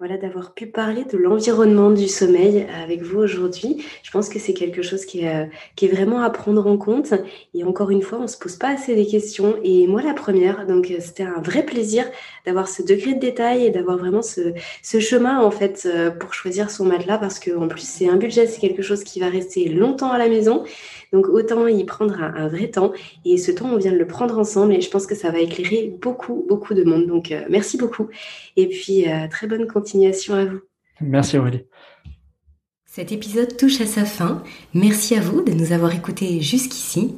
[0.00, 3.84] voilà, d'avoir pu parler de l'environnement du sommeil avec vous aujourd'hui.
[4.02, 5.44] Je pense que c'est quelque chose qui est, euh,
[5.76, 7.12] qui est vraiment à prendre en compte.
[7.52, 9.56] Et encore une fois, on se pose pas assez des questions.
[9.62, 12.06] Et moi, la première, donc euh, c'était un vrai plaisir
[12.46, 16.32] d'avoir ce degré de détail et d'avoir vraiment ce, ce, chemin en fait euh, pour
[16.32, 19.28] choisir son matelas parce que en plus c'est un budget, c'est quelque chose qui va
[19.28, 20.64] rester longtemps à la maison.
[21.12, 22.92] Donc autant y prendre un, vrai temps.
[23.24, 25.40] Et ce temps, on vient de le prendre ensemble et je pense que ça va
[25.40, 27.06] éclairer beaucoup, beaucoup de monde.
[27.06, 28.08] Donc euh, merci beaucoup.
[28.56, 30.60] Et puis euh, très bonne continuation à vous.
[31.00, 31.64] Merci Aurélie.
[32.86, 34.42] Cet épisode touche à sa fin.
[34.74, 37.14] Merci à vous de nous avoir écoutés jusqu'ici.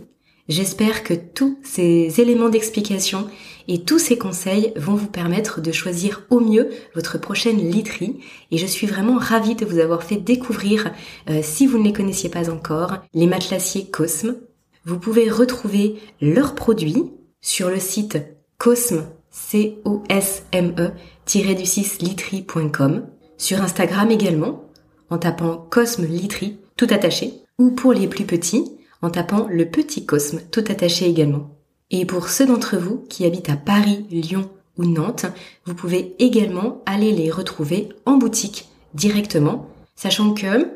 [0.48, 3.28] J'espère que tous ces éléments d'explication
[3.68, 8.58] et tous ces conseils vont vous permettre de choisir au mieux votre prochaine literie et
[8.58, 10.92] je suis vraiment ravie de vous avoir fait découvrir,
[11.30, 14.36] euh, si vous ne les connaissiez pas encore, les matelassiers Cosme.
[14.84, 17.10] Vous pouvez retrouver leurs produits
[17.40, 18.18] sur le site
[18.58, 23.06] cosme, c o s m e du 6 literie.com,
[23.36, 24.68] sur Instagram également
[25.10, 30.06] en tapant Cosme Literie tout attaché ou pour les plus petits en tapant le petit
[30.06, 31.50] Cosme tout attaché également.
[31.92, 35.26] Et pour ceux d'entre vous qui habitent à Paris, Lyon ou Nantes,
[35.66, 40.70] vous pouvez également aller les retrouver en boutique directement, sachant que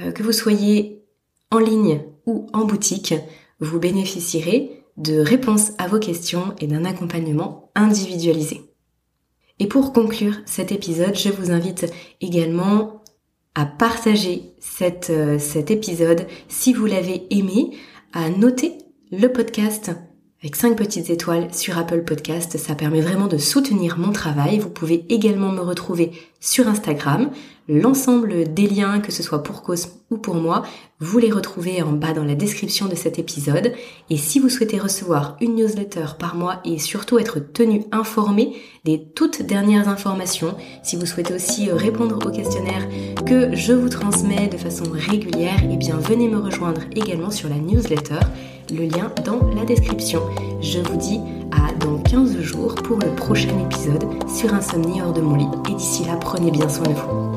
[0.00, 1.04] euh, que vous soyez
[1.50, 3.14] en ligne ou en boutique,
[3.60, 8.62] vous bénéficierez de réponses à vos questions et d'un accompagnement individualisé.
[9.58, 13.02] Et pour conclure cet épisode, je vous invite également
[13.54, 17.76] à partager euh, cet épisode si vous l'avez aimé,
[18.14, 18.78] à noter
[19.10, 19.90] le podcast
[20.40, 22.58] avec 5 petites étoiles sur Apple Podcast.
[22.58, 24.60] Ça permet vraiment de soutenir mon travail.
[24.60, 27.30] Vous pouvez également me retrouver sur Instagram.
[27.68, 30.62] L'ensemble des liens, que ce soit pour Cosme ou pour moi,
[31.00, 33.74] vous les retrouvez en bas dans la description de cet épisode.
[34.08, 39.04] Et si vous souhaitez recevoir une newsletter par mois et surtout être tenu informé des
[39.14, 42.88] toutes dernières informations, si vous souhaitez aussi répondre aux questionnaires
[43.26, 47.56] que je vous transmets de façon régulière, eh bien venez me rejoindre également sur la
[47.56, 48.20] newsletter
[48.70, 50.22] le lien dans la description.
[50.60, 51.20] Je vous dis
[51.52, 55.46] à dans 15 jours pour le prochain épisode sur Insomnie hors de mon lit.
[55.70, 57.27] Et d'ici là, prenez bien soin de vous.